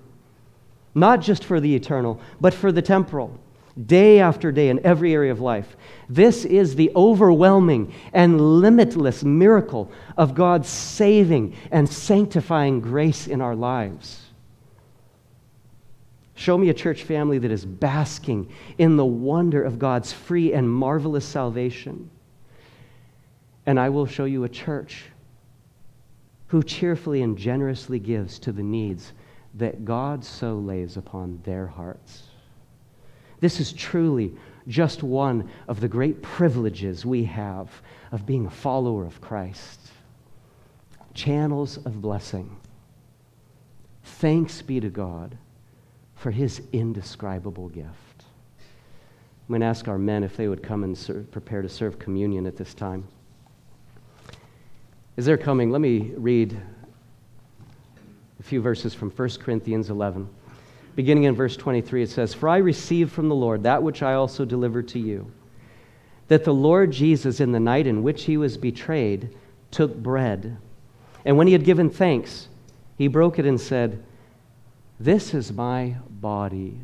not 0.93 1.21
just 1.21 1.43
for 1.45 1.59
the 1.59 1.75
eternal, 1.75 2.19
but 2.41 2.53
for 2.53 2.71
the 2.71 2.81
temporal, 2.81 3.39
day 3.85 4.19
after 4.19 4.51
day 4.51 4.69
in 4.69 4.85
every 4.85 5.13
area 5.13 5.31
of 5.31 5.39
life. 5.39 5.77
This 6.09 6.43
is 6.43 6.75
the 6.75 6.91
overwhelming 6.95 7.93
and 8.11 8.59
limitless 8.59 9.23
miracle 9.23 9.91
of 10.17 10.35
God's 10.35 10.67
saving 10.67 11.55
and 11.71 11.87
sanctifying 11.87 12.81
grace 12.81 13.27
in 13.27 13.39
our 13.39 13.55
lives. 13.55 14.19
Show 16.35 16.57
me 16.57 16.69
a 16.69 16.73
church 16.73 17.03
family 17.03 17.37
that 17.37 17.51
is 17.51 17.63
basking 17.63 18.51
in 18.77 18.97
the 18.97 19.05
wonder 19.05 19.63
of 19.63 19.79
God's 19.79 20.11
free 20.11 20.51
and 20.51 20.69
marvelous 20.69 21.25
salvation 21.25 22.09
and 23.65 23.79
I 23.79 23.89
will 23.89 24.05
show 24.05 24.25
you 24.25 24.43
a 24.43 24.49
church 24.49 25.05
who 26.47 26.61
cheerfully 26.63 27.21
and 27.21 27.37
generously 27.37 27.99
gives 27.99 28.37
to 28.39 28.51
the 28.51 28.63
needs 28.63 29.13
that 29.55 29.85
God 29.85 30.23
so 30.23 30.55
lays 30.55 30.97
upon 30.97 31.39
their 31.43 31.67
hearts. 31.67 32.23
This 33.39 33.59
is 33.59 33.73
truly 33.73 34.33
just 34.67 35.03
one 35.03 35.49
of 35.67 35.79
the 35.79 35.87
great 35.87 36.21
privileges 36.21 37.05
we 37.05 37.23
have 37.25 37.69
of 38.11 38.25
being 38.25 38.45
a 38.45 38.51
follower 38.51 39.05
of 39.05 39.19
Christ. 39.19 39.79
Channels 41.13 41.77
of 41.77 42.01
blessing. 42.01 42.55
Thanks 44.03 44.61
be 44.61 44.79
to 44.79 44.89
God 44.89 45.37
for 46.15 46.31
his 46.31 46.61
indescribable 46.71 47.69
gift. 47.69 47.89
I'm 49.43 49.49
going 49.49 49.61
to 49.61 49.67
ask 49.67 49.87
our 49.87 49.97
men 49.97 50.23
if 50.23 50.37
they 50.37 50.47
would 50.47 50.63
come 50.63 50.83
and 50.83 50.97
serve, 50.97 51.29
prepare 51.31 51.61
to 51.61 51.69
serve 51.69 51.99
communion 51.99 52.45
at 52.45 52.55
this 52.55 52.73
time. 52.73 53.07
As 55.15 55.25
they're 55.25 55.37
coming, 55.37 55.69
let 55.69 55.81
me 55.81 56.11
read 56.15 56.59
a 58.39 58.43
few 58.43 58.61
verses 58.61 58.95
from 58.95 59.11
1 59.11 59.29
Corinthians 59.39 59.91
11. 59.91 60.27
Beginning 60.95 61.25
in 61.25 61.35
verse 61.35 61.55
23, 61.55 62.03
it 62.03 62.09
says, 62.09 62.33
For 62.33 62.49
I 62.49 62.57
received 62.57 63.11
from 63.11 63.29
the 63.29 63.35
Lord 63.35 63.63
that 63.63 63.83
which 63.83 64.01
I 64.01 64.13
also 64.13 64.43
delivered 64.43 64.87
to 64.89 64.99
you, 64.99 65.31
that 66.29 66.43
the 66.43 66.53
Lord 66.53 66.91
Jesus, 66.91 67.39
in 67.39 67.51
the 67.51 67.59
night 67.59 67.85
in 67.85 68.01
which 68.01 68.23
he 68.23 68.37
was 68.37 68.57
betrayed, 68.57 69.35
took 69.69 69.95
bread. 69.95 70.57
And 71.25 71.37
when 71.37 71.45
he 71.45 71.53
had 71.53 71.63
given 71.63 71.91
thanks, 71.91 72.47
he 72.97 73.07
broke 73.07 73.37
it 73.37 73.45
and 73.45 73.61
said, 73.61 74.03
This 74.99 75.35
is 75.35 75.51
my 75.51 75.95
body, 76.09 76.79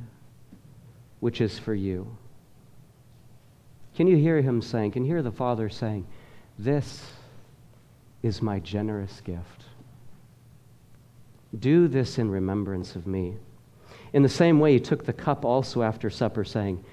which 1.20 1.42
is 1.42 1.58
for 1.58 1.74
you. 1.74 2.16
Can 3.96 4.06
you 4.06 4.18
hear 4.18 4.40
him 4.40 4.62
saying, 4.62 4.92
can 4.92 5.04
you 5.04 5.12
hear 5.12 5.24
the 5.24 5.32
Father 5.32 5.68
saying, 5.68 6.06
This 6.58 7.04
is 8.22 8.42
my 8.42 8.60
generous 8.60 9.22
gift. 9.22 9.64
Do 11.58 11.88
this 11.88 12.18
in 12.18 12.30
remembrance 12.30 12.96
of 12.96 13.08
me. 13.08 13.38
In 14.14 14.24
the 14.24 14.30
same 14.30 14.60
way, 14.60 14.74
he 14.74 14.80
took 14.80 15.06
the 15.06 15.14
cup 15.14 15.46
also 15.46 15.82
after 15.82 16.10
supper, 16.10 16.44
saying, 16.44 16.84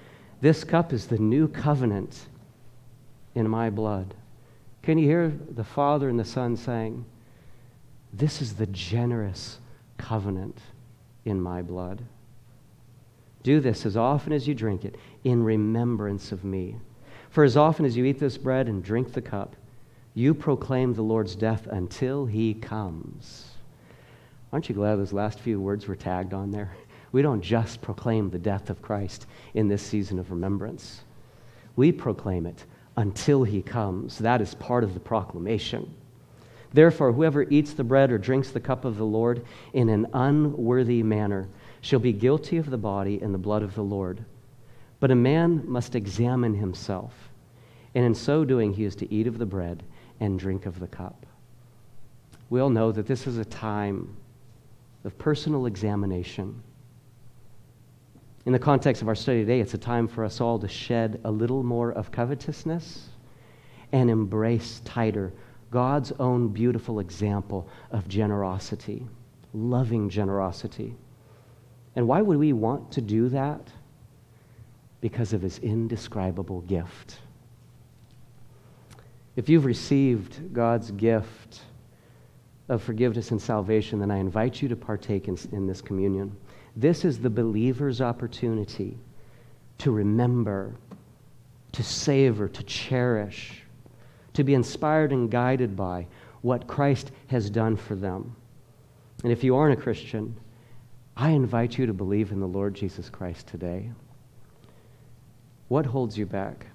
This 0.41 0.65
cup 0.65 0.93
is 0.93 1.07
the 1.07 1.19
new 1.19 1.49
covenant 1.49 2.27
in 3.35 3.49
my 3.49 3.71
blood. 3.71 4.15
Can 4.83 4.99
you 4.99 5.07
hear 5.07 5.29
the 5.51 5.65
Father 5.65 6.09
and 6.09 6.19
the 6.19 6.25
Son 6.25 6.57
saying, 6.57 7.05
This 8.13 8.41
is 8.41 8.55
the 8.55 8.67
generous 8.67 9.59
covenant 9.99 10.59
in 11.25 11.41
my 11.41 11.61
blood? 11.61 12.03
Do 13.43 13.61
this 13.61 13.85
as 13.85 13.97
often 13.97 14.33
as 14.33 14.47
you 14.47 14.55
drink 14.55 14.85
it 14.85 14.97
in 15.25 15.43
remembrance 15.43 16.33
of 16.33 16.45
me. 16.45 16.77
For 17.31 17.45
as 17.45 17.57
often 17.57 17.85
as 17.85 17.97
you 17.97 18.05
eat 18.05 18.19
this 18.19 18.39
bread 18.39 18.69
and 18.69 18.83
drink 18.83 19.13
the 19.13 19.23
cup, 19.23 19.56
you 20.17 20.33
proclaim 20.33 20.95
the 20.95 21.03
Lord's 21.03 21.37
death 21.37 21.67
until 21.67 22.25
he 22.25 22.55
comes. 22.55 23.51
Aren't 24.51 24.71
you 24.71 24.75
glad 24.75 24.97
those 24.97 25.13
last 25.13 25.39
few 25.39 25.61
words 25.61 25.87
were 25.87 25.95
tagged 25.95 26.33
on 26.33 26.51
there? 26.51 26.75
We 27.13 27.21
don't 27.21 27.43
just 27.43 27.83
proclaim 27.83 28.31
the 28.31 28.39
death 28.39 28.71
of 28.71 28.81
Christ 28.81 29.27
in 29.53 29.69
this 29.69 29.83
season 29.83 30.19
of 30.19 30.31
remembrance, 30.31 31.03
we 31.77 31.93
proclaim 31.93 32.47
it 32.47 32.65
until 32.97 33.45
he 33.45 33.61
comes. 33.61 34.17
That 34.17 34.41
is 34.41 34.55
part 34.55 34.85
of 34.85 34.95
the 34.95 35.01
proclamation. 35.01 35.95
Therefore, 36.73 37.13
whoever 37.13 37.43
eats 37.43 37.75
the 37.75 37.85
bread 37.85 38.11
or 38.11 38.17
drinks 38.17 38.51
the 38.51 38.59
cup 38.59 38.87
of 38.87 38.97
the 38.97 39.05
Lord 39.05 39.45
in 39.75 39.91
an 39.91 40.07
unworthy 40.15 41.03
manner 41.03 41.47
shall 41.83 42.01
be 42.01 42.15
guilty 42.15 42.57
of 42.57 42.71
the 42.71 42.79
body 42.79 43.21
and 43.21 43.35
the 43.35 43.39
blood 43.39 43.63
of 43.63 43.75
the 43.75 43.85
Lord. 43.85 44.25
But 44.99 45.11
a 45.11 45.15
man 45.15 45.63
must 45.67 45.95
examine 45.95 46.55
himself, 46.55 47.13
and 47.95 48.03
in 48.03 48.15
so 48.15 48.47
doing, 48.47 48.73
he 48.73 48.85
is 48.85 48.97
to 48.97 49.13
eat 49.13 49.27
of 49.27 49.37
the 49.37 49.45
bread 49.45 49.83
and 50.21 50.39
drink 50.39 50.67
of 50.67 50.81
the 50.81 50.87
cup. 50.87 51.27
We 52.51 52.61
all 52.61 52.71
know 52.71 52.93
that 52.93 53.07
this 53.07 53.27
is 53.27 53.39
a 53.39 53.45
time 53.45 54.17
of 55.05 55.17
personal 55.19 55.67
examination. 55.67 56.63
In 58.45 58.53
the 58.53 58.59
context 58.59 59.03
of 59.03 59.09
our 59.09 59.15
study 59.15 59.41
today, 59.41 59.61
it's 59.61 59.75
a 59.75 59.79
time 59.79 60.07
for 60.07 60.25
us 60.25 60.41
all 60.41 60.59
to 60.59 60.69
shed 60.69 61.21
a 61.25 61.31
little 61.31 61.63
more 61.63 61.93
of 61.93 62.13
covetousness 62.13 63.09
and 63.93 64.11
embrace 64.11 64.81
tighter 64.85 65.33
God's 65.71 66.13
own 66.21 66.49
beautiful 66.49 67.01
example 67.01 67.69
of 67.91 68.07
generosity, 68.09 69.07
loving 69.53 70.09
generosity. 70.09 70.95
And 71.97 72.07
why 72.07 72.23
would 72.23 72.39
we 72.39 72.53
want 72.53 72.93
to 72.93 73.01
do 73.01 73.29
that? 73.31 73.73
because 75.01 75.33
of 75.33 75.43
his 75.43 75.59
indescribable 75.59 76.63
gift. 76.63 77.19
If 79.37 79.51
you've 79.51 79.67
received 79.67 80.55
God's 80.55 80.91
gift 80.93 81.61
of 82.69 82.83
forgiveness 82.83 83.31
and 83.31 83.41
salvation, 83.41 84.01
then 84.01 84.11
I 84.11 84.17
invite 84.17 84.63
you 84.63 84.69
to 84.69 84.77
partake 84.77 85.29
in, 85.29 85.39
in 85.53 85.67
this 85.67 85.83
communion. 85.83 86.35
This 86.75 87.05
is 87.05 87.19
the 87.19 87.31
believer's 87.31 88.01
opportunity 88.01 88.99
to 89.79 89.91
remember, 89.91 90.75
to 91.73 91.83
savor, 91.83 92.49
to 92.49 92.63
cherish, 92.63 93.63
to 94.33 94.43
be 94.43 94.55
inspired 94.55 95.13
and 95.13 95.31
guided 95.31 95.77
by 95.77 96.07
what 96.41 96.67
Christ 96.67 97.13
has 97.29 97.51
done 97.51 97.77
for 97.77 97.95
them. 97.95 98.35
And 99.23 99.33
if 99.33 99.45
you 99.45 99.55
aren't 99.55 99.79
a 99.79 99.83
Christian, 99.83 100.35
I 101.17 101.31
invite 101.31 101.79
you 101.79 101.87
to 101.87 101.95
believe 101.95 102.33
in 102.33 102.41
the 102.41 102.47
Lord 102.47 102.75
Jesus 102.75 103.11
Christ 103.11 103.47
today. 103.47 103.91
What 105.69 105.87
holds 105.87 106.17
you 106.17 106.27
back? 106.27 106.67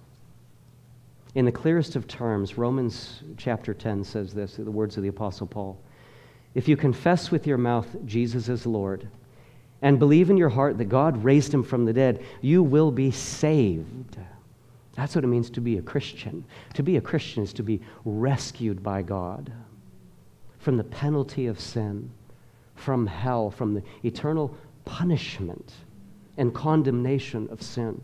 In 1.34 1.46
the 1.46 1.52
clearest 1.52 1.96
of 1.96 2.08
terms, 2.08 2.58
Romans 2.58 3.24
chapter 3.38 3.74
10 3.74 4.04
says 4.04 4.34
this, 4.34 4.56
the 4.56 4.70
words 4.70 4.98
of 4.98 5.04
the 5.04 5.10
Apostle 5.10 5.48
Paul. 5.48 5.82
If 6.54 6.68
you 6.68 6.76
confess 6.76 7.32
with 7.32 7.48
your 7.48 7.58
mouth 7.58 7.88
Jesus 8.06 8.50
is 8.50 8.66
Lord 8.66 9.08
and 9.82 9.98
believe 9.98 10.30
in 10.30 10.36
your 10.36 10.50
heart 10.50 10.78
that 10.78 10.86
God 10.86 11.24
raised 11.24 11.54
him 11.54 11.64
from 11.64 11.86
the 11.86 11.94
dead, 11.94 12.24
you 12.42 12.62
will 12.62 12.92
be 12.92 13.12
saved. 13.12 14.18
That's 14.96 15.16
what 15.16 15.24
it 15.24 15.28
means 15.28 15.50
to 15.52 15.62
be 15.62 15.78
a 15.78 15.82
Christian. 15.82 16.44
To 16.74 16.84
be 16.84 16.98
a 16.98 17.02
Christian 17.02 17.44
is 17.44 17.54
to 17.54 17.64
be 17.64 17.82
rescued 18.04 18.84
by 18.84 19.02
God 19.02 19.52
from 20.60 20.76
the 20.76 20.84
penalty 20.84 21.48
of 21.48 21.60
sin, 21.60 22.12
from 22.76 23.08
hell, 23.08 23.50
from 23.50 23.74
the 23.74 23.84
eternal 24.04 24.56
punishment 24.84 25.74
and 26.38 26.54
condemnation 26.54 27.48
of 27.50 27.62
sin. 27.62 28.02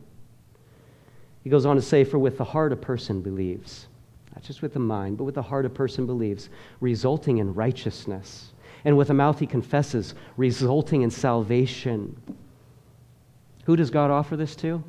He 1.48 1.50
goes 1.50 1.66
on 1.66 1.78
to 1.78 1.82
say, 1.82 2.04
For 2.04 2.20
with 2.20 2.38
the 2.38 2.44
heart 2.44 2.74
a 2.74 2.76
person 2.76 3.22
believes, 3.22 3.88
not 4.36 4.44
just 4.44 4.62
with 4.62 4.74
the 4.74 4.80
mind, 4.80 5.18
but 5.18 5.24
with 5.24 5.36
the 5.36 5.42
heart 5.42 5.66
a 5.66 5.70
person 5.70 6.06
believes, 6.06 6.50
resulting 6.82 7.38
in 7.38 7.54
righteousness. 7.54 8.52
And 8.84 8.98
with 8.98 9.08
the 9.08 9.14
mouth 9.14 9.40
he 9.40 9.48
confesses, 9.48 10.14
resulting 10.36 11.04
in 11.04 11.10
salvation. 11.10 12.22
Who 13.64 13.78
does 13.78 13.90
God 13.90 14.12
offer 14.12 14.36
this 14.36 14.58
to? 14.58 14.84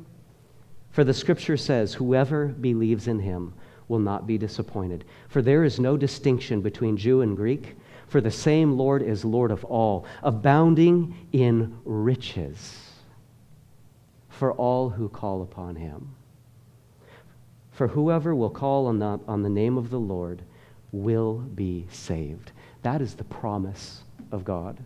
For 0.91 1.05
the 1.05 1.13
scripture 1.13 1.55
says, 1.55 1.93
Whoever 1.93 2.47
believes 2.47 3.07
in 3.07 3.19
him 3.19 3.53
will 3.87 3.99
not 3.99 4.27
be 4.27 4.37
disappointed. 4.37 5.05
For 5.29 5.41
there 5.41 5.63
is 5.63 5.79
no 5.79 5.95
distinction 5.95 6.59
between 6.59 6.97
Jew 6.97 7.21
and 7.21 7.37
Greek, 7.37 7.77
for 8.09 8.19
the 8.19 8.31
same 8.31 8.73
Lord 8.73 9.01
is 9.01 9.23
Lord 9.23 9.51
of 9.51 9.63
all, 9.63 10.05
abounding 10.23 11.15
in 11.31 11.79
riches 11.85 12.81
for 14.27 14.51
all 14.51 14.89
who 14.89 15.07
call 15.07 15.41
upon 15.41 15.77
him. 15.77 16.15
For 17.79 17.87
whoever 17.87 18.35
will 18.35 18.49
call 18.49 18.87
on 18.87 18.99
the, 18.99 19.21
on 19.25 19.41
the 19.41 19.49
name 19.49 19.77
of 19.77 19.89
the 19.89 20.01
Lord 20.01 20.41
will 20.91 21.35
be 21.37 21.87
saved. 21.89 22.51
That 22.81 23.01
is 23.01 23.15
the 23.15 23.23
promise 23.23 24.03
of 24.33 24.43
God. 24.43 24.83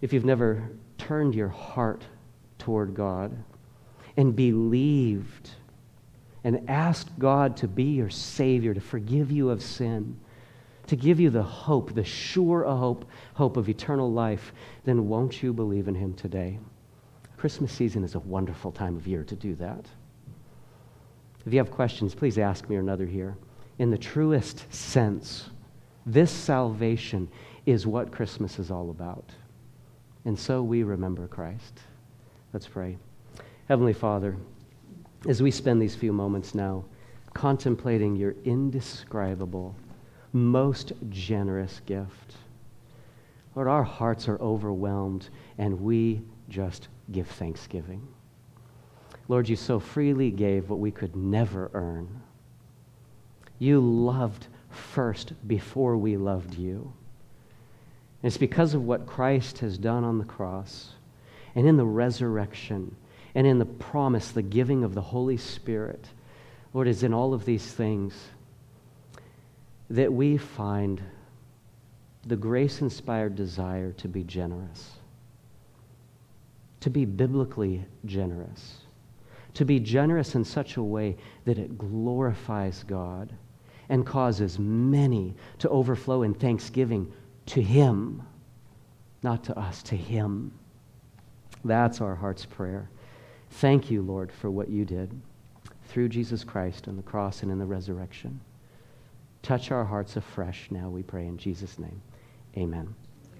If 0.00 0.12
you've 0.12 0.24
never 0.24 0.70
turned 0.98 1.34
your 1.34 1.48
heart 1.48 2.04
toward 2.60 2.94
God 2.94 3.36
and 4.16 4.36
believed 4.36 5.50
and 6.44 6.70
asked 6.70 7.18
God 7.18 7.56
to 7.56 7.66
be 7.66 7.86
your 7.86 8.10
Savior, 8.10 8.72
to 8.72 8.80
forgive 8.80 9.32
you 9.32 9.50
of 9.50 9.64
sin, 9.64 10.16
to 10.86 10.94
give 10.94 11.18
you 11.18 11.30
the 11.30 11.42
hope, 11.42 11.92
the 11.92 12.04
sure 12.04 12.62
hope, 12.62 13.04
hope 13.34 13.56
of 13.56 13.68
eternal 13.68 14.12
life, 14.12 14.52
then 14.84 15.08
won't 15.08 15.42
you 15.42 15.52
believe 15.52 15.88
in 15.88 15.96
Him 15.96 16.14
today? 16.14 16.60
Christmas 17.36 17.72
season 17.72 18.04
is 18.04 18.14
a 18.14 18.20
wonderful 18.20 18.70
time 18.70 18.96
of 18.96 19.08
year 19.08 19.24
to 19.24 19.34
do 19.34 19.56
that. 19.56 19.86
If 21.46 21.52
you 21.52 21.58
have 21.58 21.70
questions, 21.70 22.14
please 22.14 22.38
ask 22.38 22.68
me 22.68 22.76
or 22.76 22.80
another 22.80 23.06
here. 23.06 23.36
In 23.78 23.90
the 23.90 23.98
truest 23.98 24.72
sense, 24.72 25.48
this 26.04 26.30
salvation 26.30 27.28
is 27.66 27.86
what 27.86 28.12
Christmas 28.12 28.58
is 28.58 28.70
all 28.70 28.90
about. 28.90 29.30
And 30.24 30.38
so 30.38 30.62
we 30.62 30.82
remember 30.82 31.26
Christ. 31.26 31.80
Let's 32.52 32.66
pray. 32.66 32.98
Heavenly 33.68 33.92
Father, 33.92 34.36
as 35.28 35.42
we 35.42 35.50
spend 35.50 35.80
these 35.80 35.94
few 35.94 36.12
moments 36.12 36.54
now 36.54 36.84
contemplating 37.32 38.16
your 38.16 38.34
indescribable, 38.44 39.74
most 40.32 40.92
generous 41.08 41.80
gift, 41.86 42.34
Lord, 43.54 43.68
our 43.68 43.82
hearts 43.82 44.28
are 44.28 44.40
overwhelmed 44.40 45.28
and 45.58 45.80
we 45.80 46.22
just 46.48 46.88
give 47.12 47.28
thanksgiving. 47.28 48.06
Lord, 49.30 49.48
you 49.48 49.54
so 49.54 49.78
freely 49.78 50.32
gave 50.32 50.68
what 50.68 50.80
we 50.80 50.90
could 50.90 51.14
never 51.14 51.70
earn. 51.72 52.20
You 53.60 53.80
loved 53.80 54.48
first 54.70 55.34
before 55.46 55.96
we 55.96 56.16
loved 56.16 56.54
you. 56.54 56.92
And 58.22 58.28
it's 58.28 58.36
because 58.36 58.74
of 58.74 58.82
what 58.82 59.06
Christ 59.06 59.60
has 59.60 59.78
done 59.78 60.02
on 60.02 60.18
the 60.18 60.24
cross 60.24 60.94
and 61.54 61.64
in 61.64 61.76
the 61.76 61.86
resurrection 61.86 62.96
and 63.36 63.46
in 63.46 63.60
the 63.60 63.66
promise, 63.66 64.32
the 64.32 64.42
giving 64.42 64.82
of 64.82 64.96
the 64.96 65.00
Holy 65.00 65.36
Spirit. 65.36 66.08
Lord, 66.74 66.88
is 66.88 67.04
in 67.04 67.14
all 67.14 67.32
of 67.32 67.44
these 67.44 67.72
things 67.72 68.14
that 69.90 70.12
we 70.12 70.38
find 70.38 71.00
the 72.26 72.34
grace 72.34 72.80
inspired 72.80 73.36
desire 73.36 73.92
to 73.92 74.08
be 74.08 74.24
generous, 74.24 74.90
to 76.80 76.90
be 76.90 77.04
biblically 77.04 77.84
generous 78.04 78.78
to 79.54 79.64
be 79.64 79.80
generous 79.80 80.34
in 80.34 80.44
such 80.44 80.76
a 80.76 80.82
way 80.82 81.16
that 81.44 81.58
it 81.58 81.78
glorifies 81.78 82.84
God 82.84 83.32
and 83.88 84.06
causes 84.06 84.58
many 84.58 85.34
to 85.58 85.68
overflow 85.68 86.22
in 86.22 86.34
thanksgiving 86.34 87.12
to 87.46 87.60
Him, 87.60 88.22
not 89.22 89.44
to 89.44 89.58
us, 89.58 89.82
to 89.84 89.96
Him. 89.96 90.52
That's 91.64 92.00
our 92.00 92.14
heart's 92.14 92.46
prayer. 92.46 92.88
Thank 93.50 93.90
you, 93.90 94.02
Lord, 94.02 94.30
for 94.30 94.50
what 94.50 94.68
you 94.68 94.84
did 94.84 95.20
through 95.88 96.08
Jesus 96.08 96.44
Christ 96.44 96.86
on 96.86 96.96
the 96.96 97.02
cross 97.02 97.42
and 97.42 97.50
in 97.50 97.58
the 97.58 97.66
resurrection. 97.66 98.40
Touch 99.42 99.72
our 99.72 99.84
hearts 99.84 100.16
afresh 100.16 100.68
now, 100.70 100.88
we 100.88 101.02
pray 101.02 101.26
in 101.26 101.36
Jesus' 101.36 101.78
name. 101.78 102.00
Amen. 102.56 102.94